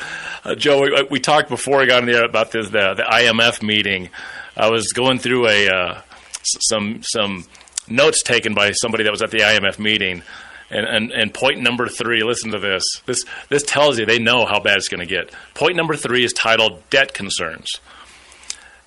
Uh, 0.44 0.54
Joe, 0.54 0.82
we, 0.82 1.08
we, 1.10 1.20
talked 1.20 1.50
before 1.50 1.80
we 1.80 1.88
got 1.88 2.04
in 2.04 2.06
there 2.06 2.24
about 2.24 2.52
this 2.52 2.70
the, 2.70 2.94
the 2.94 3.04
IMF 3.04 3.64
meeting. 3.64 4.10
I 4.56 4.70
was 4.70 4.94
going 4.94 5.18
through 5.18 5.48
a 5.48 5.68
uh, 5.70 6.02
some 6.44 7.02
some 7.02 7.46
notes 7.88 8.24
taken 8.24 8.54
by 8.54 8.72
somebody 8.72 9.04
that 9.04 9.12
was 9.12 9.22
at 9.22 9.32
the 9.32 9.40
IMF 9.40 9.80
meeting. 9.80 10.24
And, 10.70 10.86
and, 10.86 11.12
and 11.12 11.34
point 11.34 11.62
number 11.62 11.88
three, 11.88 12.24
listen 12.24 12.52
to 12.52 12.60
this. 12.60 12.84
This, 13.06 13.24
this 13.50 13.64
tells 13.64 14.00
you 14.00 14.06
they 14.06 14.20
know 14.20 14.46
how 14.46 14.60
bad 14.60 14.78
it's 14.78 14.88
going 14.88 15.06
to 15.06 15.06
get. 15.06 15.32
Point 15.54 15.76
number 15.76 15.96
three 15.96 16.24
is 16.24 16.34
titled 16.34 16.82
Debt 16.90 17.14
Concerns. 17.14 17.70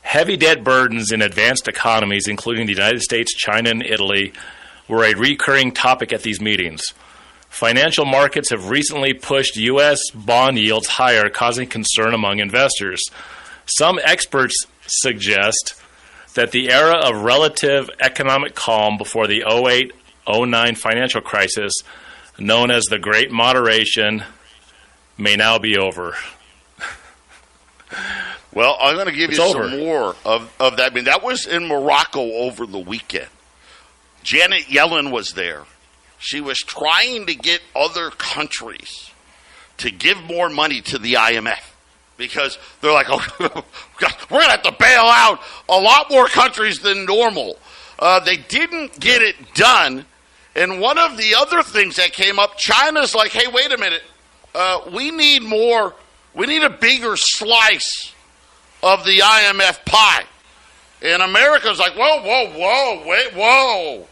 Heavy 0.03 0.37
debt 0.37 0.65
burdens 0.65 1.13
in 1.13 1.23
advanced 1.23 1.69
economies, 1.69 2.27
including 2.29 2.67
the 2.67 2.73
United 2.73 3.03
States, 3.03 3.35
China, 3.35 3.71
and 3.71 3.85
Italy, 3.85 4.33
were 4.89 5.05
a 5.05 5.15
recurring 5.15 5.73
topic 5.73 6.13
at 6.13 6.23
these 6.23 6.41
meetings. 6.41 6.83
Financial 7.49 8.05
markets 8.05 8.51
have 8.51 8.71
recently 8.71 9.15
pushed 9.15 9.57
U.S. 9.57 10.11
bond 10.11 10.59
yields 10.59 10.87
higher, 10.87 11.29
causing 11.29 11.69
concern 11.69 12.15
among 12.15 12.41
investors. 12.41 13.03
Some 13.67 13.99
experts 14.03 14.67
suggest 14.87 15.75
that 16.35 16.53
the 16.53 16.71
era 16.71 16.97
of 16.97 17.23
relative 17.23 17.91
economic 18.01 18.55
calm 18.55 18.97
before 18.97 19.27
the 19.27 19.43
08 19.47 19.93
09 20.29 20.75
financial 20.75 21.21
crisis, 21.21 21.73
known 22.39 22.71
as 22.71 22.85
the 22.85 22.99
Great 22.99 23.31
Moderation, 23.31 24.23
may 25.17 25.37
now 25.37 25.59
be 25.59 25.79
over. 25.79 26.15
well, 28.53 28.77
I'm 28.81 28.95
going 28.95 29.07
to 29.07 29.13
give 29.13 29.31
it's 29.31 29.39
you 29.39 29.45
over. 29.45 29.71
some 29.71 29.81
more 29.81 30.17
of, 30.25 30.55
of 30.61 30.77
that. 30.77 30.93
I 30.93 30.95
mean, 30.95 31.05
that 31.05 31.23
was 31.23 31.47
in 31.47 31.67
Morocco 31.67 32.21
over 32.21 32.67
the 32.67 32.79
weekend. 32.79 33.29
Janet 34.23 34.65
Yellen 34.65 35.11
was 35.11 35.33
there. 35.33 35.65
She 36.19 36.41
was 36.41 36.59
trying 36.59 37.27
to 37.27 37.35
get 37.35 37.61
other 37.75 38.11
countries 38.11 39.11
to 39.79 39.91
give 39.91 40.23
more 40.25 40.51
money 40.51 40.81
to 40.83 40.99
the 40.99 41.15
IMF 41.15 41.61
because 42.19 42.59
they're 42.83 42.93
like, 42.93 43.07
oh, 43.09 43.25
we're 43.41 43.49
going 43.49 44.45
to 44.45 44.51
have 44.51 44.63
to 44.65 44.77
bail 44.79 45.05
out 45.07 45.41
a 45.69 45.81
lot 45.81 46.11
more 46.11 46.27
countries 46.27 46.81
than 46.81 47.07
normal. 47.07 47.57
Uh, 47.99 48.21
they 48.21 48.37
didn't 48.37 49.01
get 49.01 49.23
it 49.23 49.37
done. 49.55 50.05
And 50.55 50.81
one 50.81 50.99
of 50.99 51.17
the 51.17 51.35
other 51.37 51.63
things 51.63 51.97
that 51.97 52.13
came 52.13 52.39
up, 52.39 52.59
China's 52.59 53.15
like, 53.15 53.31
hey, 53.31 53.51
wait 53.51 53.73
a 53.73 53.79
minute. 53.79 54.03
Uh, 54.55 54.91
we 54.95 55.11
need 55.11 55.43
more, 55.43 55.95
we 56.35 56.47
need 56.47 56.63
a 56.63 56.71
bigger 56.71 57.17
slice 57.17 58.13
of 58.83 59.05
the 59.05 59.19
IMF 59.19 59.85
pie. 59.85 60.25
And 61.01 61.23
America's 61.23 61.79
like, 61.79 61.93
whoa, 61.95 62.23
whoa, 62.23 62.51
whoa, 62.59 63.07
wait, 63.07 63.33
whoa. 63.35 64.07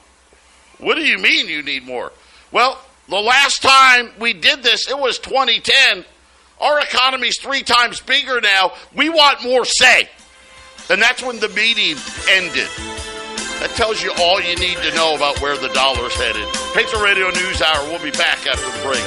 What 0.79 0.95
do 0.95 1.03
you 1.03 1.19
mean 1.19 1.49
you 1.49 1.62
need 1.62 1.85
more? 1.85 2.12
Well, 2.53 2.81
the 3.09 3.16
last 3.16 3.62
time 3.62 4.11
we 4.21 4.33
did 4.33 4.62
this, 4.62 4.88
it 4.88 4.99
was 4.99 5.19
2010 5.19 6.05
our 6.61 6.81
economy's 6.81 7.38
three 7.38 7.62
times 7.62 8.01
bigger 8.01 8.40
now. 8.40 8.73
We 8.95 9.09
want 9.09 9.42
more 9.42 9.64
say. 9.64 10.09
And 10.88 11.03
that's 11.03 11.21
when 11.23 11.40
the 11.40 11.49
meeting 11.51 11.97
ended. 12.31 12.69
That 13.61 13.71
tells 13.75 14.03
you 14.03 14.12
all 14.19 14.40
you 14.40 14.57
need 14.57 14.77
to 14.77 14.95
know 14.95 15.16
about 15.16 15.40
where 15.40 15.57
the 15.57 15.69
dollar's 15.69 16.14
headed. 16.14 16.47
Patriot 16.75 17.03
Radio 17.03 17.31
News 17.31 17.62
Hour. 17.62 17.88
We'll 17.88 18.03
be 18.03 18.11
back 18.11 18.47
after 18.47 18.64
the 18.64 18.83
break. 18.85 19.03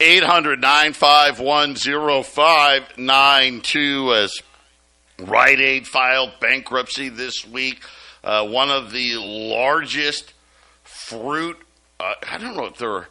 800 0.00 0.60
951 0.60 1.74
0592 1.76 4.14
as 4.14 4.42
Rite 5.20 5.60
Aid 5.60 5.86
filed 5.86 6.32
bankruptcy 6.40 7.08
this 7.08 7.46
week. 7.46 7.80
Uh, 8.24 8.46
one 8.46 8.70
of 8.70 8.92
the 8.92 9.16
largest 9.16 10.32
fruit, 10.82 11.58
uh, 11.98 12.14
I 12.30 12.38
don't 12.38 12.56
know 12.56 12.66
if 12.66 12.78
they're 12.78 13.08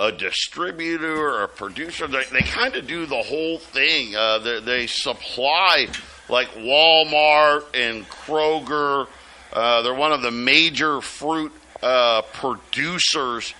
a 0.00 0.10
distributor 0.10 1.14
or 1.14 1.42
a 1.44 1.48
producer. 1.48 2.06
They, 2.06 2.24
they 2.32 2.40
kind 2.40 2.74
of 2.74 2.86
do 2.86 3.04
the 3.04 3.22
whole 3.22 3.58
thing. 3.58 4.16
Uh, 4.16 4.38
they, 4.38 4.60
they, 4.60 4.86
supply 4.86 5.88
like 6.30 6.48
Walmart 6.54 7.64
and 7.74 8.08
Kroger. 8.08 9.06
Uh, 9.52 9.82
they're 9.82 9.94
one 9.94 10.12
of 10.12 10.22
the 10.22 10.30
major 10.30 11.02
fruit 11.02 11.52
uh, 11.82 12.22
producers 12.32 13.52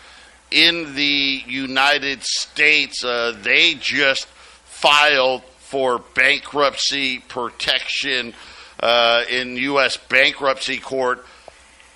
in 0.50 0.94
the 0.94 1.42
United 1.46 2.22
States. 2.22 3.04
Uh, 3.04 3.36
they 3.42 3.74
just 3.74 4.26
filed 4.64 5.42
for 5.58 5.98
bankruptcy 6.14 7.18
protection 7.18 8.32
uh, 8.80 9.24
in 9.30 9.56
U.S. 9.56 9.98
bankruptcy 9.98 10.78
court. 10.78 11.26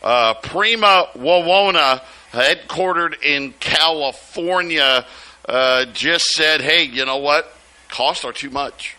Uh, 0.03 0.35
Prima 0.35 1.09
Wawona, 1.17 2.03
headquartered 2.35 3.23
in 3.23 3.53
California, 3.61 5.07
uh, 5.49 5.85
just 5.93 6.27
said, 6.31 6.61
hey, 6.61 6.85
you 6.85 7.05
know 7.05 7.19
what? 7.19 7.51
Costs 7.89 8.25
are 8.25 8.33
too 8.33 8.51
much. 8.51 8.97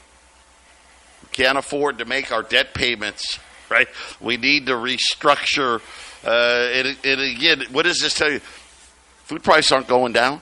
We 1.23 1.29
can't 1.31 1.57
afford 1.57 1.99
to 1.99 2.05
make 2.05 2.31
our 2.31 2.43
debt 2.43 2.73
payments, 2.73 3.39
right? 3.69 3.87
We 4.21 4.37
need 4.37 4.67
to 4.67 4.73
restructure. 4.73 5.81
Uh, 6.25 6.69
and, 6.73 6.97
and 7.03 7.21
again, 7.21 7.63
what 7.71 7.83
does 7.83 7.99
this 7.99 8.13
tell 8.13 8.31
you? 8.31 8.39
Food 8.39 9.43
prices 9.43 9.71
aren't 9.71 9.87
going 9.87 10.13
down. 10.13 10.41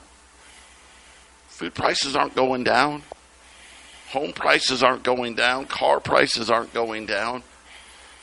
Food 1.47 1.73
prices 1.73 2.15
aren't 2.15 2.35
going 2.35 2.63
down. 2.63 3.03
Home 4.09 4.33
prices 4.33 4.83
aren't 4.83 5.03
going 5.03 5.35
down. 5.35 5.65
Car 5.65 5.99
prices 5.99 6.51
aren't 6.51 6.73
going 6.73 7.05
down. 7.05 7.43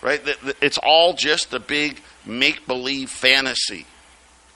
Right? 0.03 0.21
It's 0.61 0.79
all 0.79 1.15
just 1.15 1.53
a 1.53 1.59
big 1.59 2.01
make 2.25 2.67
believe 2.67 3.11
fantasy. 3.11 3.87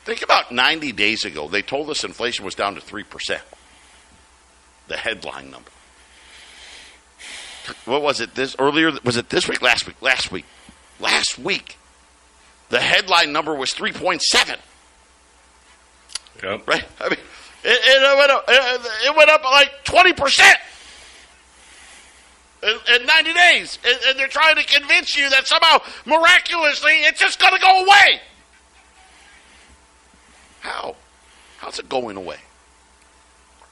Think 0.04 0.22
about 0.22 0.52
90 0.52 0.92
days 0.92 1.24
ago. 1.24 1.48
They 1.48 1.62
told 1.62 1.88
us 1.88 2.04
inflation 2.04 2.44
was 2.44 2.54
down 2.54 2.74
to 2.74 2.80
3%. 2.80 3.40
The 4.88 4.96
headline 4.96 5.50
number. 5.50 5.70
What 7.86 8.02
was 8.02 8.20
it 8.20 8.34
this 8.34 8.54
earlier? 8.58 8.92
Was 9.04 9.16
it 9.16 9.30
this 9.30 9.48
week? 9.48 9.62
Last 9.62 9.86
week? 9.86 9.96
Last 10.02 10.30
week. 10.30 10.44
Last 11.00 11.38
week. 11.38 11.78
The 12.68 12.80
headline 12.80 13.32
number 13.32 13.54
was 13.54 13.72
3.7. 13.72 14.58
Yep. 16.42 16.68
Right? 16.68 16.84
I 17.00 17.08
mean, 17.08 17.18
it, 17.64 17.80
it, 18.02 18.18
went 18.18 18.30
up, 18.30 18.44
it 18.46 19.16
went 19.16 19.30
up 19.30 19.42
like 19.44 19.70
20% 19.84 20.54
in, 22.62 23.00
in 23.00 23.06
90 23.06 23.32
days. 23.32 23.78
And, 23.86 23.98
and 24.08 24.18
they're 24.18 24.28
trying 24.28 24.56
to 24.56 24.64
convince 24.64 25.16
you 25.16 25.30
that 25.30 25.46
somehow, 25.46 25.78
miraculously, 26.04 26.92
it's 27.04 27.20
just 27.20 27.40
going 27.40 27.54
to 27.54 27.60
go 27.60 27.84
away. 27.84 28.20
How? 30.64 30.96
How's 31.58 31.78
it 31.78 31.90
going 31.90 32.16
away? 32.16 32.38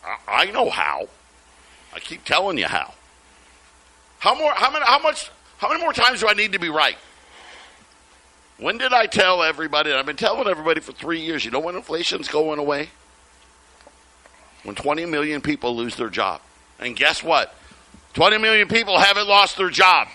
I, 0.05 0.19
I 0.29 0.51
know 0.51 0.69
how. 0.69 1.09
I 1.95 2.01
keep 2.01 2.23
telling 2.25 2.59
you 2.59 2.67
how. 2.67 2.93
How 4.19 4.35
more? 4.35 4.53
How 4.55 4.71
many? 4.71 4.85
How 4.85 4.99
much? 4.99 5.31
How 5.57 5.71
many 5.71 5.81
more 5.81 5.95
times 5.95 6.21
do 6.21 6.29
I 6.29 6.35
need 6.35 6.53
to 6.53 6.59
be 6.59 6.69
right? 6.69 6.99
When 8.59 8.77
did 8.77 8.93
I 8.93 9.07
tell 9.07 9.43
everybody? 9.43 9.91
I've 9.91 10.05
been 10.05 10.17
telling 10.17 10.47
everybody 10.47 10.81
for 10.81 10.93
three 10.93 11.21
years. 11.21 11.47
You 11.47 11.51
know 11.51 11.61
when 11.61 11.77
inflation's 11.77 12.29
going 12.29 12.59
away? 12.59 12.91
When 14.63 14.77
20 14.77 15.07
million 15.07 15.41
people 15.41 15.75
lose 15.75 15.97
their 15.97 16.11
job. 16.11 16.43
And 16.79 16.95
guess 16.95 17.23
what? 17.23 17.55
20 18.13 18.37
million 18.37 18.69
people 18.69 18.99
haven't 18.99 19.27
lost 19.27 19.57
their 19.57 19.71
jobs. 19.71 20.11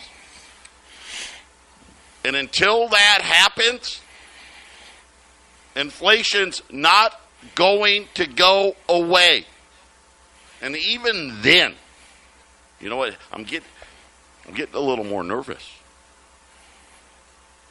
And 2.24 2.36
until 2.36 2.88
that 2.90 3.22
happens, 3.24 4.00
inflation's 5.78 6.62
not 6.72 7.20
going 7.56 8.08
to 8.16 8.26
go 8.26 8.76
away. 8.90 9.46
And 10.62 10.76
even 10.76 11.42
then, 11.42 11.76
you 12.82 12.90
know 12.90 12.98
what? 12.98 13.16
I'm 13.32 13.44
getting, 13.44 13.68
I'm 14.48 14.54
getting 14.54 14.76
a 14.76 14.80
little 14.80 15.06
more 15.06 15.24
nervous. 15.24 15.70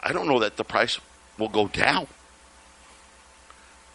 I 0.03 0.12
don't 0.12 0.29
know 0.29 0.40
that 0.40 0.57
the 0.57 0.64
price 0.64 0.99
will 1.38 1.49
go 1.49 1.66
down. 1.69 2.07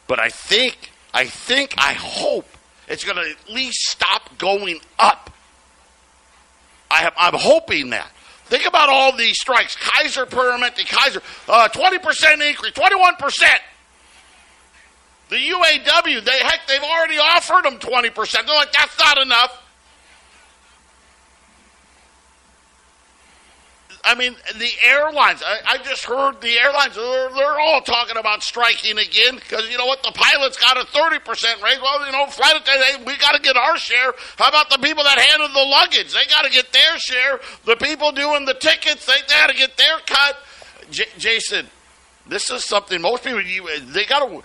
But 0.07 0.19
I 0.19 0.29
think, 0.29 0.91
I 1.13 1.25
think, 1.25 1.75
I 1.77 1.93
hope 1.93 2.47
it's 2.87 3.05
going 3.05 3.15
to 3.15 3.29
at 3.29 3.53
least 3.53 3.89
stop 3.89 4.37
going 4.37 4.79
up. 4.99 5.29
I 6.89 7.03
have, 7.03 7.13
I'm 7.17 7.35
hoping 7.35 7.91
that. 7.91 8.11
Think 8.45 8.65
about 8.65 8.89
all 8.89 9.15
these 9.15 9.39
strikes. 9.39 9.77
Kaiser 9.77 10.25
Permanente, 10.25 10.85
Kaiser, 10.85 11.21
uh, 11.47 11.69
20% 11.69 12.49
increase, 12.49 12.73
21%. 12.73 13.47
The 15.31 15.37
UAW, 15.37 16.25
they 16.25 16.39
heck, 16.39 16.67
they've 16.67 16.83
already 16.83 17.17
offered 17.17 17.63
them 17.63 17.79
20%. 17.79 18.45
They're 18.45 18.53
like, 18.53 18.73
that's 18.73 18.99
not 18.99 19.17
enough. 19.17 19.63
I 24.03 24.15
mean, 24.15 24.35
the 24.57 24.69
airlines. 24.83 25.41
I, 25.45 25.59
I 25.65 25.77
just 25.77 26.03
heard 26.03 26.41
the 26.41 26.59
airlines. 26.59 26.95
They're, 26.95 27.29
they're, 27.29 27.59
all 27.61 27.79
talking 27.79 28.17
about 28.17 28.43
striking 28.43 28.97
again 28.97 29.35
because 29.35 29.69
you 29.69 29.77
know 29.77 29.85
what? 29.85 30.03
The 30.03 30.11
pilots 30.11 30.57
got 30.57 30.75
a 30.75 30.85
thirty 30.87 31.19
percent 31.19 31.61
raise. 31.61 31.79
Well, 31.79 32.03
you 32.05 32.11
know, 32.11 32.25
flight 32.25 32.59
attendants. 32.59 33.05
We 33.05 33.15
got 33.17 33.33
to 33.35 33.41
get 33.41 33.55
our 33.55 33.77
share. 33.77 34.13
How 34.37 34.49
about 34.49 34.71
the 34.71 34.79
people 34.79 35.03
that 35.03 35.19
handle 35.19 35.47
the 35.49 35.69
luggage? 35.69 36.13
They 36.13 36.25
got 36.25 36.43
to 36.45 36.49
get 36.49 36.73
their 36.73 36.97
share. 36.97 37.39
The 37.65 37.75
people 37.75 38.11
doing 38.11 38.45
the 38.45 38.55
tickets. 38.55 39.05
They 39.05 39.21
got 39.29 39.51
to 39.51 39.55
get 39.55 39.77
their 39.77 39.99
cut. 40.07 40.37
J- 40.89 41.05
Jason, 41.19 41.67
this 42.27 42.49
is 42.49 42.65
something 42.65 42.99
most 43.01 43.23
people. 43.23 43.41
You, 43.41 43.67
they 43.81 44.05
got 44.05 44.27
to. 44.27 44.41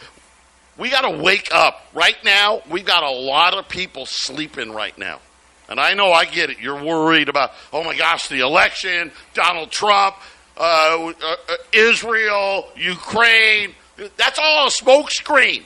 We 0.78 0.90
got 0.90 1.02
to 1.02 1.22
wake 1.22 1.48
up 1.52 1.86
right 1.94 2.16
now. 2.24 2.62
We 2.70 2.82
got 2.82 3.02
a 3.02 3.10
lot 3.10 3.54
of 3.54 3.68
people 3.68 4.04
sleeping 4.06 4.72
right 4.72 4.96
now. 4.98 5.20
And 5.68 5.80
I 5.80 5.94
know 5.94 6.12
I 6.12 6.26
get 6.26 6.50
it. 6.50 6.60
You're 6.60 6.82
worried 6.82 7.28
about, 7.28 7.50
oh 7.72 7.82
my 7.82 7.96
gosh, 7.96 8.28
the 8.28 8.40
election, 8.40 9.10
Donald 9.34 9.70
Trump, 9.70 10.16
uh, 10.56 11.12
uh, 11.12 11.36
Israel, 11.72 12.68
Ukraine. 12.76 13.74
That's 14.16 14.38
all 14.38 14.66
a 14.66 14.70
smokescreen. 14.70 15.64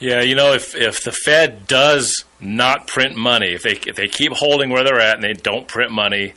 Yeah, 0.00 0.20
you 0.22 0.34
know, 0.34 0.52
if 0.52 0.74
if 0.74 1.04
the 1.04 1.12
Fed 1.12 1.68
does 1.68 2.24
not 2.40 2.88
print 2.88 3.14
money, 3.14 3.52
if 3.52 3.62
they 3.62 3.78
if 3.86 3.94
they 3.94 4.08
keep 4.08 4.32
holding 4.32 4.70
where 4.70 4.82
they're 4.82 4.98
at 4.98 5.14
and 5.14 5.22
they 5.22 5.32
don't 5.32 5.68
print 5.68 5.92
money, 5.92 6.34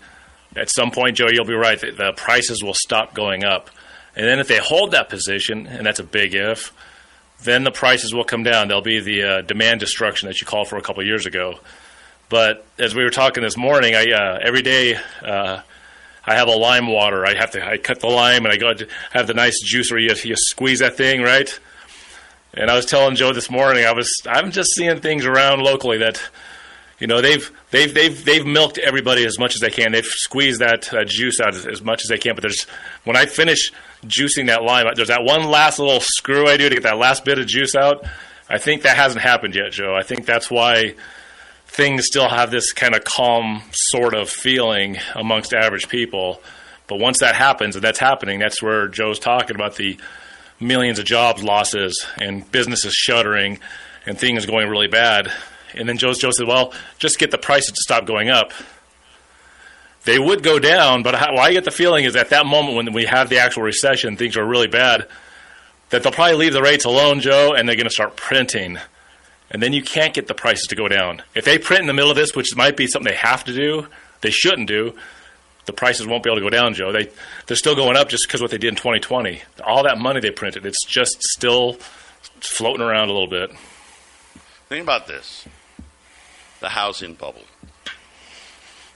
at 0.55 0.69
some 0.69 0.91
point, 0.91 1.17
Joe, 1.17 1.29
you'll 1.31 1.45
be 1.45 1.55
right. 1.55 1.79
The 1.79 2.13
prices 2.15 2.63
will 2.63 2.75
stop 2.75 3.15
going 3.15 3.43
up. 3.43 3.71
And 4.15 4.25
then 4.25 4.39
if 4.39 4.47
they 4.47 4.57
hold 4.57 4.91
that 4.91 5.09
position, 5.09 5.67
and 5.67 5.85
that's 5.85 5.99
a 5.99 6.03
big 6.03 6.33
if, 6.33 6.73
then 7.43 7.63
the 7.63 7.71
prices 7.71 8.13
will 8.13 8.23
come 8.23 8.43
down. 8.43 8.67
There'll 8.67 8.81
be 8.81 8.99
the 8.99 9.23
uh, 9.23 9.41
demand 9.41 9.81
destruction 9.81 10.27
that 10.27 10.39
you 10.39 10.47
called 10.47 10.69
for 10.69 10.77
a 10.77 10.81
couple 10.81 11.03
years 11.05 11.25
ago. 11.25 11.59
But 12.29 12.65
as 12.79 12.95
we 12.95 13.03
were 13.03 13.09
talking 13.09 13.43
this 13.43 13.57
morning, 13.57 13.93
I 13.93 14.11
uh, 14.11 14.39
every 14.41 14.61
day 14.61 14.97
uh, 15.21 15.61
I 16.25 16.35
have 16.35 16.47
a 16.47 16.55
lime 16.55 16.87
water. 16.87 17.25
I 17.25 17.35
have 17.35 17.51
to 17.51 17.65
I 17.65 17.77
cut 17.77 17.99
the 17.99 18.07
lime 18.07 18.45
and 18.45 18.53
I 18.53 18.57
go 18.57 18.73
to 18.73 18.87
have 19.11 19.27
the 19.27 19.33
nice 19.33 19.61
juice 19.61 19.91
where 19.91 19.99
you, 19.99 20.13
you 20.23 20.35
squeeze 20.35 20.79
that 20.79 20.97
thing 20.97 21.21
right. 21.21 21.59
And 22.53 22.71
I 22.71 22.75
was 22.75 22.85
telling 22.85 23.15
Joe 23.15 23.33
this 23.33 23.51
morning, 23.51 23.85
I 23.85 23.91
was 23.91 24.11
I'm 24.25 24.51
just 24.51 24.73
seeing 24.73 24.99
things 25.01 25.25
around 25.25 25.59
locally 25.61 25.99
that 25.99 26.21
you 26.99 27.07
know 27.07 27.21
they've 27.21 27.51
they've 27.71 27.93
they've 27.93 28.25
they've 28.25 28.45
milked 28.45 28.77
everybody 28.77 29.25
as 29.25 29.37
much 29.37 29.55
as 29.55 29.61
they 29.61 29.69
can. 29.69 29.91
They've 29.91 30.05
squeezed 30.05 30.61
that, 30.61 30.83
that 30.91 31.07
juice 31.07 31.39
out 31.39 31.55
as, 31.55 31.65
as 31.65 31.81
much 31.81 32.03
as 32.03 32.09
they 32.09 32.17
can. 32.17 32.35
But 32.35 32.43
there's 32.43 32.63
when 33.03 33.17
I 33.17 33.25
finish 33.25 33.71
juicing 34.05 34.47
that 34.47 34.63
lime. 34.63 34.85
There's 34.95 35.09
that 35.09 35.23
one 35.23 35.43
last 35.43 35.79
little 35.79 35.99
screw 35.99 36.47
I 36.47 36.57
do 36.57 36.69
to 36.69 36.75
get 36.75 36.83
that 36.83 36.97
last 36.97 37.25
bit 37.25 37.39
of 37.39 37.47
juice 37.47 37.75
out. 37.75 38.05
I 38.49 38.59
think 38.59 38.83
that 38.83 38.95
hasn't 38.95 39.21
happened 39.21 39.55
yet, 39.55 39.71
Joe. 39.71 39.95
I 39.95 40.03
think 40.03 40.25
that's 40.25 40.51
why 40.51 40.95
things 41.67 42.05
still 42.05 42.29
have 42.29 42.51
this 42.51 42.71
kind 42.73 42.95
of 42.95 43.03
calm 43.03 43.63
sort 43.71 44.13
of 44.13 44.29
feeling 44.29 44.97
amongst 45.15 45.53
average 45.53 45.89
people. 45.89 46.41
But 46.87 46.99
once 46.99 47.19
that 47.19 47.35
happens, 47.35 47.75
and 47.75 47.83
that's 47.83 47.99
happening, 47.99 48.39
that's 48.39 48.61
where 48.61 48.87
Joe's 48.87 49.19
talking 49.19 49.55
about 49.55 49.75
the 49.75 49.97
millions 50.59 50.99
of 50.99 51.05
jobs 51.05 51.43
losses 51.43 52.05
and 52.17 52.49
businesses 52.51 52.93
shuttering 52.93 53.59
and 54.05 54.17
things 54.17 54.45
going 54.45 54.69
really 54.69 54.87
bad. 54.87 55.31
And 55.75 55.87
then 55.87 55.97
Joe, 55.97 56.13
Joe 56.13 56.31
said, 56.31 56.47
well, 56.47 56.73
just 56.97 57.19
get 57.19 57.31
the 57.31 57.37
prices 57.37 57.71
to 57.71 57.81
stop 57.81 58.05
going 58.05 58.29
up 58.29 58.53
they 60.05 60.19
would 60.19 60.43
go 60.43 60.59
down, 60.59 61.03
but 61.03 61.15
how, 61.15 61.35
I 61.35 61.51
get 61.51 61.65
the 61.65 61.71
feeling 61.71 62.05
is 62.05 62.15
at 62.15 62.29
that 62.29 62.45
moment 62.45 62.77
when 62.77 62.93
we 62.93 63.05
have 63.05 63.29
the 63.29 63.39
actual 63.39 63.63
recession, 63.63 64.15
things 64.15 64.37
are 64.37 64.45
really 64.45 64.67
bad, 64.67 65.07
that 65.89 66.03
they'll 66.03 66.11
probably 66.11 66.35
leave 66.35 66.53
the 66.53 66.61
rates 66.61 66.85
alone, 66.85 67.19
Joe, 67.19 67.53
and 67.53 67.67
they're 67.67 67.75
going 67.75 67.87
to 67.87 67.93
start 67.93 68.15
printing. 68.15 68.77
And 69.49 69.61
then 69.61 69.73
you 69.73 69.81
can't 69.81 70.13
get 70.13 70.27
the 70.27 70.33
prices 70.35 70.67
to 70.67 70.75
go 70.75 70.87
down. 70.87 71.23
If 71.33 71.43
they 71.43 71.57
print 71.57 71.81
in 71.81 71.87
the 71.87 71.93
middle 71.93 72.11
of 72.11 72.15
this, 72.15 72.35
which 72.35 72.55
might 72.55 72.77
be 72.77 72.87
something 72.87 73.11
they 73.11 73.17
have 73.17 73.43
to 73.45 73.53
do, 73.53 73.87
they 74.21 74.29
shouldn't 74.29 74.67
do, 74.67 74.95
the 75.65 75.73
prices 75.73 76.05
won't 76.05 76.23
be 76.23 76.29
able 76.29 76.37
to 76.37 76.45
go 76.45 76.49
down, 76.51 76.75
Joe. 76.75 76.91
They, 76.91 77.09
they're 77.47 77.57
still 77.57 77.75
going 77.75 77.97
up 77.97 78.07
just 78.07 78.27
because 78.27 78.41
what 78.41 78.51
they 78.51 78.59
did 78.59 78.69
in 78.69 78.75
2020. 78.75 79.41
All 79.65 79.83
that 79.83 79.97
money 79.97 80.19
they 80.19 80.29
printed, 80.29 80.67
it's 80.67 80.85
just 80.85 81.21
still 81.23 81.73
floating 82.41 82.85
around 82.85 83.09
a 83.09 83.13
little 83.13 83.27
bit. 83.27 83.51
Think 84.69 84.83
about 84.83 85.07
this 85.07 85.47
the 86.59 86.69
housing 86.69 87.13
bubble. 87.13 87.43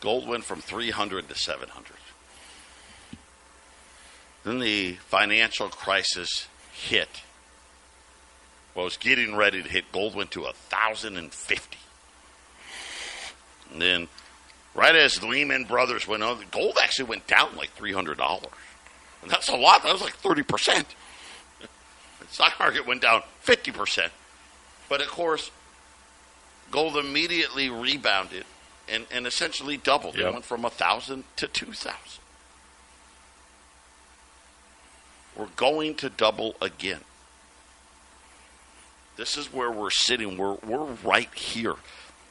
Gold 0.01 0.27
went 0.27 0.45
from 0.45 0.61
300 0.61 1.27
to 1.27 1.35
700. 1.35 1.93
Then 4.43 4.59
the 4.59 4.93
financial 4.93 5.67
crisis 5.69 6.47
hit. 6.71 7.09
Well, 8.73 8.85
was 8.85 8.97
getting 8.97 9.35
ready 9.35 9.61
to 9.61 9.67
hit. 9.67 9.91
Gold 9.91 10.15
went 10.15 10.31
to 10.31 10.41
1,050. 10.43 11.77
And 13.71 13.81
then, 13.81 14.07
right 14.73 14.95
as 14.95 15.21
Lehman 15.21 15.65
Brothers 15.65 16.07
went 16.07 16.23
on, 16.23 16.43
gold 16.51 16.77
actually 16.81 17.09
went 17.09 17.27
down 17.27 17.55
like 17.55 17.75
$300. 17.75 18.45
And 19.21 19.29
that's 19.29 19.49
a 19.49 19.55
lot. 19.55 19.83
That 19.83 19.93
was 19.93 20.01
like 20.01 20.19
30%. 20.21 20.85
The 22.19 22.35
stock 22.35 22.59
market 22.59 22.85
went 22.85 23.01
down 23.01 23.23
50%. 23.43 24.09
But 24.87 25.01
of 25.01 25.07
course, 25.07 25.49
gold 26.71 26.97
immediately 26.97 27.69
rebounded 27.69 28.45
and, 28.87 29.05
and 29.11 29.27
essentially 29.27 29.77
doubled. 29.77 30.17
It 30.17 30.31
went 30.31 30.45
from 30.45 30.63
1,000 30.63 31.23
to 31.37 31.47
2,000. 31.47 31.93
We're 35.35 35.47
going 35.55 35.95
to 35.95 36.09
double 36.09 36.55
again. 36.61 36.99
This 39.15 39.37
is 39.37 39.53
where 39.53 39.71
we're 39.71 39.89
sitting. 39.89 40.37
We're, 40.37 40.55
we're 40.65 40.85
right 41.03 41.33
here. 41.33 41.75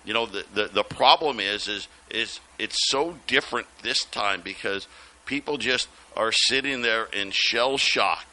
You 0.05 0.15
know, 0.15 0.27
the, 0.27 0.45
the, 0.55 0.69
the 0.69 0.83
problem 0.83 1.39
is, 1.41 1.69
is, 1.69 1.89
is 2.11 2.41
it's 2.59 2.89
so 2.91 3.19
different 3.27 3.67
this 3.83 4.05
time 4.05 4.41
because 4.43 4.89
people 5.27 5.59
just 5.59 5.89
are 6.17 6.33
sitting 6.33 6.83
there 6.83 7.05
in 7.13 7.31
shell 7.31 7.77
shock 7.77 8.25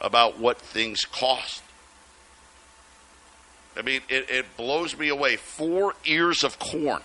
about 0.00 0.38
what 0.38 0.58
things 0.58 1.04
cost. 1.04 1.62
I 3.76 3.82
mean, 3.82 4.00
it, 4.08 4.28
it 4.28 4.56
blows 4.56 4.98
me 4.98 5.08
away. 5.08 5.36
Four 5.36 5.94
ears 6.04 6.44
of 6.44 6.58
corn. 6.58 7.02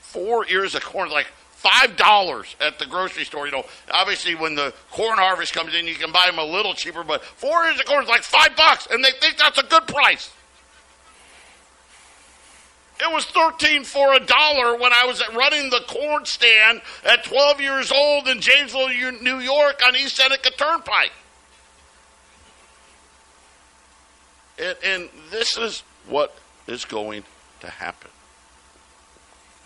Four 0.00 0.46
ears 0.48 0.74
of 0.74 0.84
corn, 0.84 1.10
like 1.10 1.26
five 1.52 1.96
dollars 1.96 2.56
at 2.60 2.78
the 2.78 2.86
grocery 2.86 3.24
store. 3.24 3.46
You 3.46 3.52
know, 3.52 3.64
obviously 3.90 4.34
when 4.34 4.54
the 4.54 4.74
corn 4.90 5.18
harvest 5.18 5.52
comes 5.52 5.74
in, 5.74 5.86
you 5.86 5.94
can 5.94 6.12
buy 6.12 6.26
them 6.26 6.38
a 6.38 6.44
little 6.44 6.74
cheaper, 6.74 7.04
but 7.04 7.24
four 7.24 7.64
ears 7.66 7.78
of 7.78 7.86
corn 7.86 8.02
is 8.02 8.08
like 8.08 8.22
five 8.22 8.56
bucks, 8.56 8.88
and 8.90 9.04
they 9.04 9.12
think 9.20 9.36
that's 9.36 9.58
a 9.58 9.62
good 9.64 9.86
price. 9.86 10.32
It 13.00 13.12
was 13.12 13.24
thirteen 13.24 13.84
for 13.84 14.12
a 14.12 14.20
dollar 14.20 14.76
when 14.76 14.92
I 14.92 15.06
was 15.06 15.22
running 15.34 15.70
the 15.70 15.80
corn 15.88 16.24
stand 16.24 16.82
at 17.04 17.24
twelve 17.24 17.60
years 17.60 17.90
old 17.90 18.28
in 18.28 18.38
Jamesville, 18.38 19.22
New 19.22 19.38
York, 19.38 19.80
on 19.86 19.96
East 19.96 20.16
Seneca 20.16 20.50
Turnpike. 20.50 21.12
And, 24.62 24.76
and 24.84 25.08
this 25.30 25.56
is 25.56 25.82
what 26.08 26.34
is 26.66 26.84
going 26.84 27.24
to 27.60 27.68
happen. 27.68 28.10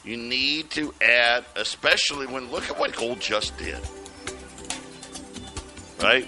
You 0.05 0.17
need 0.17 0.71
to 0.71 0.95
add, 1.03 1.45
especially 1.57 2.27
when 2.27 2.51
look 2.51 2.71
at 2.71 2.79
what 2.79 2.95
gold 2.97 3.21
just 3.21 3.57
did. 3.59 3.79
Right? 6.01 6.27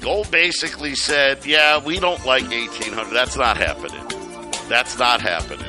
Gold 0.00 0.30
basically 0.30 0.94
said, 0.94 1.44
"Yeah, 1.46 1.82
we 1.82 1.98
don't 1.98 2.24
like 2.24 2.44
1800. 2.44 3.12
That's 3.12 3.36
not 3.36 3.56
happening. 3.56 4.06
That's 4.68 4.98
not 4.98 5.20
happening." 5.20 5.66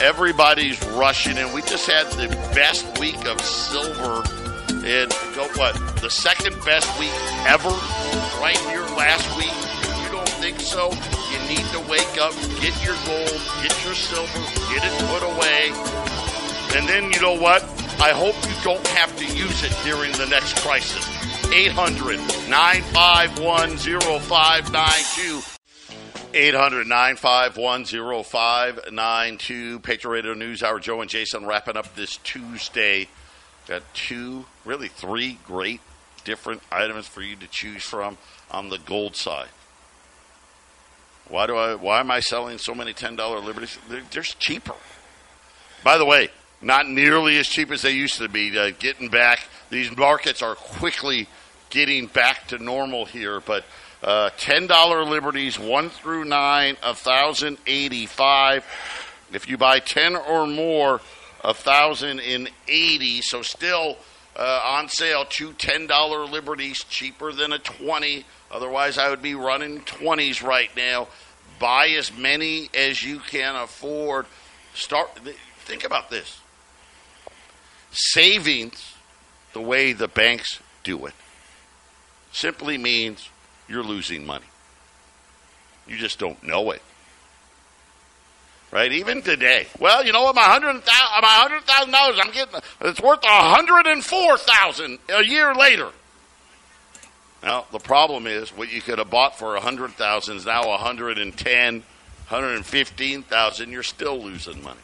Everybody's 0.00 0.82
rushing 0.90 1.36
in. 1.36 1.52
We 1.52 1.62
just 1.62 1.88
had 1.88 2.06
the 2.12 2.28
best 2.54 2.98
week 3.00 3.24
of 3.26 3.40
silver 3.40 4.22
in 4.86 5.10
what? 5.56 5.74
The 6.00 6.10
second 6.10 6.56
best 6.64 6.98
week 6.98 7.10
ever 7.46 7.70
right 8.40 8.58
here 8.70 8.82
last 8.96 9.36
week. 9.36 9.67
Think 10.48 10.60
so? 10.60 10.88
You 10.88 11.38
need 11.46 11.66
to 11.72 11.80
wake 11.90 12.16
up, 12.18 12.32
get 12.58 12.72
your 12.82 12.96
gold, 13.04 13.38
get 13.60 13.84
your 13.84 13.92
silver, 13.92 14.38
get 14.72 14.82
it 14.82 14.92
put 15.10 15.22
away. 15.22 15.68
And 16.74 16.88
then 16.88 17.12
you 17.12 17.20
know 17.20 17.38
what? 17.38 17.62
I 18.00 18.12
hope 18.12 18.34
you 18.48 18.54
don't 18.64 18.86
have 18.86 19.14
to 19.18 19.26
use 19.26 19.62
it 19.62 19.76
during 19.84 20.10
the 20.12 20.24
next 20.24 20.56
crisis. 20.62 21.06
800 21.52 22.16
951 22.48 23.76
0592. 23.76 25.42
800 26.32 26.86
951 26.86 27.84
0592. 28.24 29.80
Patriot 29.80 30.14
Radio 30.14 30.32
News 30.32 30.62
Hour. 30.62 30.80
Joe 30.80 31.02
and 31.02 31.10
Jason 31.10 31.44
wrapping 31.44 31.76
up 31.76 31.94
this 31.94 32.16
Tuesday. 32.16 33.06
Got 33.66 33.82
two, 33.92 34.46
really 34.64 34.88
three 34.88 35.40
great 35.44 35.82
different 36.24 36.62
items 36.72 37.06
for 37.06 37.20
you 37.20 37.36
to 37.36 37.46
choose 37.48 37.84
from 37.84 38.16
on 38.50 38.70
the 38.70 38.78
gold 38.78 39.14
side. 39.14 39.48
Why 41.28 41.46
do 41.46 41.56
I? 41.56 41.74
Why 41.74 42.00
am 42.00 42.10
I 42.10 42.20
selling 42.20 42.58
so 42.58 42.74
many 42.74 42.92
ten 42.92 43.16
dollar 43.16 43.38
liberties? 43.40 43.78
They're, 43.88 44.02
they're 44.10 44.22
cheaper. 44.22 44.74
By 45.84 45.98
the 45.98 46.04
way, 46.04 46.30
not 46.60 46.88
nearly 46.88 47.38
as 47.38 47.46
cheap 47.46 47.70
as 47.70 47.82
they 47.82 47.90
used 47.90 48.18
to 48.18 48.28
be. 48.28 48.58
Uh, 48.58 48.70
getting 48.78 49.08
back, 49.08 49.46
these 49.70 49.94
markets 49.96 50.42
are 50.42 50.54
quickly 50.54 51.28
getting 51.70 52.06
back 52.06 52.48
to 52.48 52.58
normal 52.58 53.04
here. 53.04 53.40
But 53.40 53.64
uh, 54.02 54.30
ten 54.38 54.66
dollar 54.66 55.04
liberties, 55.04 55.58
one 55.58 55.90
through 55.90 56.24
nine, 56.24 56.76
a 56.82 56.94
thousand 56.94 57.58
eighty 57.66 58.06
five. 58.06 58.64
If 59.32 59.48
you 59.48 59.58
buy 59.58 59.80
ten 59.80 60.16
or 60.16 60.46
more, 60.46 61.00
a 61.44 61.52
thousand 61.52 62.20
and 62.20 62.50
eighty. 62.66 63.20
So 63.20 63.42
still 63.42 63.98
uh, 64.34 64.62
on 64.64 64.88
sale, 64.88 65.26
two 65.28 65.52
ten 65.52 65.86
dollar 65.86 66.24
liberties, 66.24 66.84
cheaper 66.84 67.32
than 67.32 67.52
a 67.52 67.58
twenty. 67.58 68.24
Otherwise, 68.50 68.98
I 68.98 69.10
would 69.10 69.22
be 69.22 69.34
running 69.34 69.80
twenties 69.82 70.42
right 70.42 70.70
now. 70.76 71.08
Buy 71.58 71.88
as 71.88 72.16
many 72.16 72.70
as 72.74 73.02
you 73.02 73.18
can 73.18 73.56
afford. 73.56 74.26
Start. 74.74 75.18
Think 75.64 75.84
about 75.84 76.08
this. 76.08 76.40
Savings, 77.90 78.94
the 79.52 79.60
way 79.60 79.92
the 79.92 80.08
banks 80.08 80.60
do 80.84 81.06
it, 81.06 81.14
simply 82.32 82.78
means 82.78 83.28
you're 83.68 83.82
losing 83.82 84.24
money. 84.24 84.46
You 85.86 85.96
just 85.96 86.18
don't 86.18 86.42
know 86.42 86.70
it. 86.70 86.82
Right? 88.70 88.92
Even 88.92 89.22
today. 89.22 89.66
Well, 89.80 90.04
you 90.04 90.12
know 90.12 90.22
what? 90.22 90.34
My 90.34 90.42
hundred 90.42 90.74
my 90.74 90.80
hundred 91.22 91.62
thousand 91.64 91.92
dollars, 91.92 92.18
I'm 92.22 92.30
getting 92.32 92.60
it's 92.82 93.00
worth 93.00 93.24
a 93.24 93.28
hundred 93.28 93.86
and 93.86 94.04
four 94.04 94.36
thousand 94.36 94.98
a 95.08 95.24
year 95.24 95.54
later. 95.54 95.90
Now 97.42 97.66
the 97.70 97.78
problem 97.78 98.26
is 98.26 98.50
what 98.50 98.72
you 98.72 98.80
could 98.80 98.98
have 98.98 99.10
bought 99.10 99.38
for 99.38 99.56
a 99.56 99.60
hundred 99.60 99.92
thousand 99.92 100.36
is 100.38 100.46
now 100.46 100.72
a 100.72 100.76
hundred 100.76 101.18
and 101.18 101.36
ten, 101.36 101.82
hundred 102.26 102.56
and 102.56 102.66
fifteen 102.66 103.22
thousand. 103.22 103.70
You're 103.70 103.82
still 103.82 104.20
losing 104.20 104.62
money. 104.62 104.80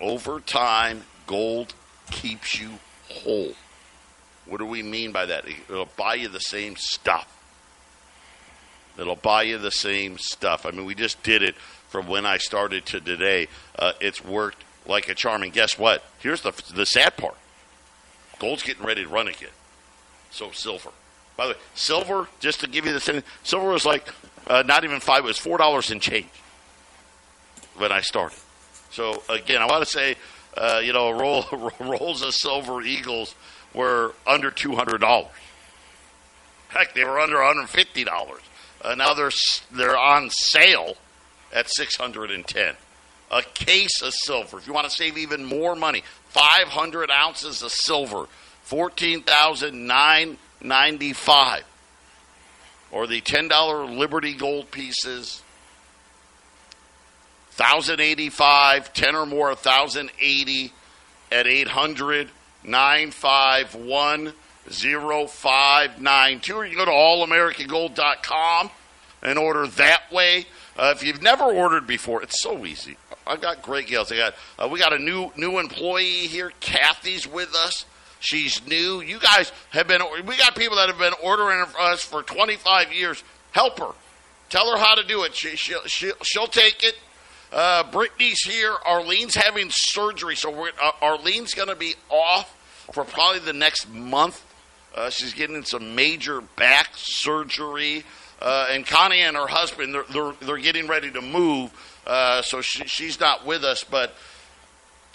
Over 0.00 0.40
time, 0.40 1.02
gold 1.26 1.74
keeps 2.10 2.60
you 2.60 2.70
whole. 3.08 3.52
What 4.46 4.58
do 4.58 4.66
we 4.66 4.82
mean 4.82 5.12
by 5.12 5.26
that? 5.26 5.44
It'll 5.46 5.88
buy 5.96 6.14
you 6.14 6.28
the 6.28 6.40
same 6.40 6.76
stuff. 6.76 7.28
It'll 8.98 9.16
buy 9.16 9.44
you 9.44 9.58
the 9.58 9.70
same 9.70 10.18
stuff. 10.18 10.66
I 10.66 10.70
mean, 10.70 10.84
we 10.84 10.94
just 10.94 11.22
did 11.22 11.42
it 11.42 11.54
from 11.88 12.08
when 12.08 12.26
I 12.26 12.38
started 12.38 12.84
to 12.86 13.00
today. 13.00 13.48
Uh, 13.78 13.92
it's 14.00 14.24
worked 14.24 14.64
like 14.86 15.08
a 15.08 15.14
charm. 15.14 15.42
And 15.42 15.52
guess 15.52 15.78
what? 15.78 16.04
Here's 16.18 16.42
the 16.42 16.52
the 16.74 16.86
sad 16.86 17.16
part. 17.16 17.36
Gold's 18.38 18.62
getting 18.62 18.84
ready 18.84 19.04
to 19.04 19.08
run 19.08 19.28
again. 19.28 19.50
So 20.30 20.50
silver. 20.50 20.90
By 21.36 21.46
the 21.46 21.52
way, 21.52 21.58
silver. 21.74 22.28
Just 22.40 22.60
to 22.60 22.68
give 22.68 22.86
you 22.86 22.92
the 22.92 23.22
silver 23.42 23.70
was 23.70 23.86
like 23.86 24.06
uh, 24.46 24.62
not 24.66 24.84
even 24.84 25.00
five. 25.00 25.24
It 25.24 25.28
was 25.28 25.38
four 25.38 25.58
dollars 25.58 25.90
and 25.90 26.00
change 26.00 26.28
when 27.76 27.92
I 27.92 28.00
started. 28.00 28.38
So 28.90 29.22
again, 29.28 29.62
I 29.62 29.66
want 29.66 29.84
to 29.84 29.90
say, 29.90 30.16
uh, 30.56 30.80
you 30.84 30.92
know, 30.92 31.10
roll, 31.10 31.44
rolls 31.80 32.22
of 32.22 32.34
silver 32.34 32.82
eagles 32.82 33.34
were 33.74 34.14
under 34.26 34.50
two 34.50 34.74
hundred 34.76 35.00
dollars. 35.00 35.30
Heck, 36.68 36.94
they 36.94 37.04
were 37.04 37.18
under 37.18 37.36
one 37.36 37.56
hundred 37.56 37.68
fifty 37.68 38.04
dollars. 38.04 38.42
Uh, 38.82 38.94
now 38.94 39.14
they're 39.14 39.30
they're 39.70 39.98
on 39.98 40.30
sale 40.30 40.96
at 41.52 41.70
six 41.70 41.96
hundred 41.96 42.30
and 42.30 42.46
ten. 42.46 42.74
A 43.30 43.42
case 43.42 44.02
of 44.02 44.12
silver. 44.12 44.58
If 44.58 44.66
you 44.66 44.74
want 44.74 44.84
to 44.84 44.94
save 44.94 45.16
even 45.16 45.44
more 45.44 45.74
money, 45.74 46.02
five 46.28 46.68
hundred 46.68 47.10
ounces 47.10 47.62
of 47.62 47.72
silver, 47.72 48.26
fourteen 48.62 49.22
thousand 50.62 50.68
nine 50.68 50.92
ninety 50.92 51.12
five. 51.12 51.64
Or 52.90 53.06
the 53.06 53.20
ten 53.20 53.48
dollar 53.48 53.84
Liberty 53.86 54.34
Gold 54.34 54.70
pieces, 54.70 55.42
thousand 57.50 58.00
eighty 58.00 58.28
five, 58.28 58.92
ten 58.92 59.14
or 59.14 59.26
more, 59.26 59.54
thousand 59.54 60.10
eighty 60.20 60.72
at 61.32 61.46
800 61.46 62.28
951 62.64 64.34
0592. 64.68 66.54
Or 66.54 66.64
you 66.64 66.76
can 66.76 66.78
go 66.78 66.84
to 66.84 66.90
allamericangold.com 66.90 68.70
and 69.22 69.38
order 69.38 69.66
that 69.66 70.02
way. 70.12 70.46
Uh, 70.76 70.92
if 70.94 71.02
you've 71.02 71.22
never 71.22 71.44
ordered 71.44 71.86
before, 71.86 72.22
it's 72.22 72.42
so 72.42 72.64
easy. 72.66 72.96
I've 73.26 73.40
got 73.40 73.62
great 73.62 73.86
deals. 73.86 74.12
I 74.12 74.16
got 74.16 74.34
uh, 74.58 74.68
we 74.68 74.78
got 74.78 74.92
a 74.92 74.98
new 74.98 75.32
new 75.36 75.58
employee 75.58 76.26
here. 76.26 76.52
Kathy's 76.60 77.26
with 77.26 77.54
us. 77.54 77.86
She's 78.22 78.64
new. 78.68 79.00
You 79.00 79.18
guys 79.18 79.50
have 79.70 79.88
been, 79.88 80.00
we 80.24 80.36
got 80.36 80.54
people 80.54 80.76
that 80.76 80.88
have 80.88 80.98
been 80.98 81.12
ordering 81.24 81.66
for 81.66 81.80
us 81.80 82.02
for 82.04 82.22
25 82.22 82.92
years. 82.92 83.22
Help 83.50 83.80
her. 83.80 83.90
Tell 84.48 84.70
her 84.70 84.78
how 84.78 84.94
to 84.94 85.02
do 85.02 85.24
it. 85.24 85.34
She, 85.34 85.56
she'll, 85.56 85.82
she'll, 85.86 86.14
she'll 86.22 86.46
take 86.46 86.84
it. 86.84 86.94
Uh, 87.52 87.82
Brittany's 87.90 88.40
here. 88.42 88.76
Arlene's 88.86 89.34
having 89.34 89.70
surgery, 89.70 90.36
so 90.36 90.66
uh, 90.66 90.92
Arlene's 91.02 91.52
going 91.52 91.68
to 91.68 91.74
be 91.74 91.96
off 92.08 92.54
for 92.92 93.02
probably 93.04 93.40
the 93.40 93.52
next 93.52 93.90
month. 93.90 94.46
Uh, 94.94 95.10
she's 95.10 95.34
getting 95.34 95.64
some 95.64 95.96
major 95.96 96.40
back 96.40 96.90
surgery. 96.94 98.04
Uh, 98.40 98.66
and 98.70 98.86
Connie 98.86 99.20
and 99.20 99.36
her 99.36 99.48
husband, 99.48 99.94
they're, 99.94 100.04
they're, 100.12 100.32
they're 100.40 100.58
getting 100.58 100.86
ready 100.86 101.10
to 101.10 101.20
move, 101.20 101.72
uh, 102.06 102.40
so 102.42 102.60
she, 102.60 102.84
she's 102.86 103.18
not 103.18 103.44
with 103.44 103.64
us. 103.64 103.84
But 103.84 104.14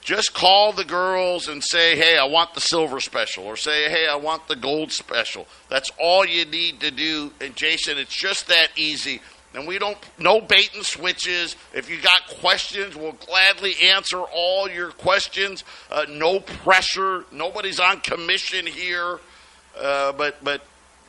just 0.08 0.34
call 0.34 0.72
the 0.72 0.86
girls 0.86 1.50
and 1.50 1.62
say, 1.62 1.98
hey, 1.98 2.18
I 2.18 2.24
want 2.24 2.54
the 2.54 2.62
silver 2.62 3.02
special, 3.02 3.44
or 3.44 3.58
say, 3.58 3.90
hey, 3.90 4.08
I 4.08 4.16
want 4.16 4.48
the 4.48 4.56
gold 4.56 4.94
special. 4.94 5.46
That's 5.68 5.92
all 6.00 6.26
you 6.26 6.46
need 6.46 6.80
to 6.80 6.92
do. 6.92 7.34
And 7.42 7.54
Jason, 7.58 7.98
it's 7.98 8.16
just 8.16 8.48
that 8.48 8.70
easy. 8.78 9.20
And 9.54 9.68
we 9.68 9.78
don't, 9.78 9.98
no 10.18 10.40
bait 10.40 10.72
and 10.74 10.86
switches. 10.86 11.58
If 11.74 11.90
you 11.90 12.00
got 12.00 12.26
questions, 12.40 12.96
we'll 12.96 13.18
gladly 13.28 13.76
answer 13.84 14.22
all 14.22 14.70
your 14.70 14.92
questions. 14.92 15.66
Uh, 15.92 16.06
no 16.08 16.40
pressure. 16.40 17.26
Nobody's 17.34 17.82
on 17.82 18.00
commission 18.00 18.66
here. 18.66 19.20
Uh, 19.78 20.14
but, 20.14 20.42
but 20.42 20.62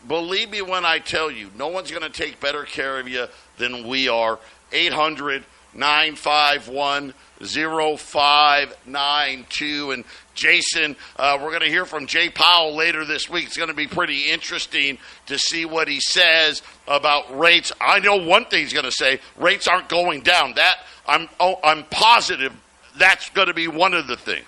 believe 0.08 0.50
me 0.50 0.60
when 0.60 0.84
I 0.84 0.98
tell 0.98 1.30
you, 1.30 1.50
no 1.56 1.68
one's 1.68 1.92
going 1.92 2.02
to 2.02 2.10
take 2.10 2.40
better 2.40 2.64
care 2.64 2.98
of 2.98 3.06
you 3.06 3.26
than 3.58 3.86
we 3.86 4.08
are. 4.08 4.40
800 4.72 5.44
951 5.78 7.14
0592. 7.40 9.92
And 9.92 10.04
Jason, 10.34 10.96
uh, 11.16 11.38
we're 11.40 11.50
going 11.50 11.62
to 11.62 11.68
hear 11.68 11.86
from 11.86 12.06
Jay 12.06 12.28
Powell 12.28 12.76
later 12.76 13.04
this 13.04 13.30
week. 13.30 13.46
It's 13.46 13.56
going 13.56 13.70
to 13.70 13.74
be 13.74 13.86
pretty 13.86 14.30
interesting 14.30 14.98
to 15.26 15.38
see 15.38 15.64
what 15.64 15.86
he 15.88 16.00
says 16.00 16.62
about 16.86 17.38
rates. 17.38 17.72
I 17.80 18.00
know 18.00 18.16
one 18.16 18.44
thing 18.46 18.62
he's 18.62 18.72
going 18.72 18.84
to 18.84 18.92
say 18.92 19.20
rates 19.36 19.68
aren't 19.68 19.88
going 19.88 20.22
down. 20.22 20.54
That 20.54 20.78
I'm, 21.06 21.28
oh, 21.40 21.60
I'm 21.62 21.84
positive 21.84 22.52
that's 22.98 23.30
going 23.30 23.48
to 23.48 23.54
be 23.54 23.68
one 23.68 23.94
of 23.94 24.06
the 24.06 24.16
things. 24.16 24.46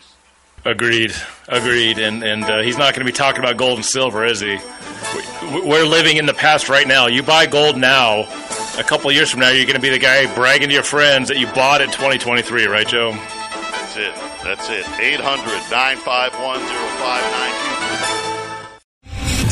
Agreed, 0.64 1.14
agreed, 1.48 1.98
and 1.98 2.22
and 2.22 2.44
uh, 2.44 2.60
he's 2.60 2.76
not 2.76 2.92
going 2.92 3.06
to 3.06 3.10
be 3.10 3.16
talking 3.16 3.40
about 3.40 3.56
gold 3.56 3.78
and 3.78 3.84
silver, 3.84 4.26
is 4.26 4.40
he? 4.40 4.58
We're 5.42 5.86
living 5.86 6.18
in 6.18 6.26
the 6.26 6.34
past 6.34 6.68
right 6.68 6.86
now. 6.86 7.06
You 7.06 7.22
buy 7.22 7.46
gold 7.46 7.78
now, 7.78 8.24
a 8.80 8.84
couple 8.84 9.12
years 9.12 9.30
from 9.30 9.40
now, 9.40 9.50
you're 9.50 9.66
going 9.66 9.76
to 9.76 9.82
be 9.82 9.90
the 9.90 9.98
guy 9.98 10.32
bragging 10.34 10.68
to 10.68 10.74
your 10.74 10.82
friends 10.82 11.28
that 11.28 11.36
you 11.36 11.46
bought 11.48 11.82
in 11.82 11.88
2023, 11.88 12.66
right, 12.66 12.88
Joe? 12.88 13.12
That's 13.12 13.96
it. 13.96 14.14
That's 14.42 14.70
it. 14.70 14.88
800 14.98 15.20
951 15.70 16.60
0592 16.60 17.39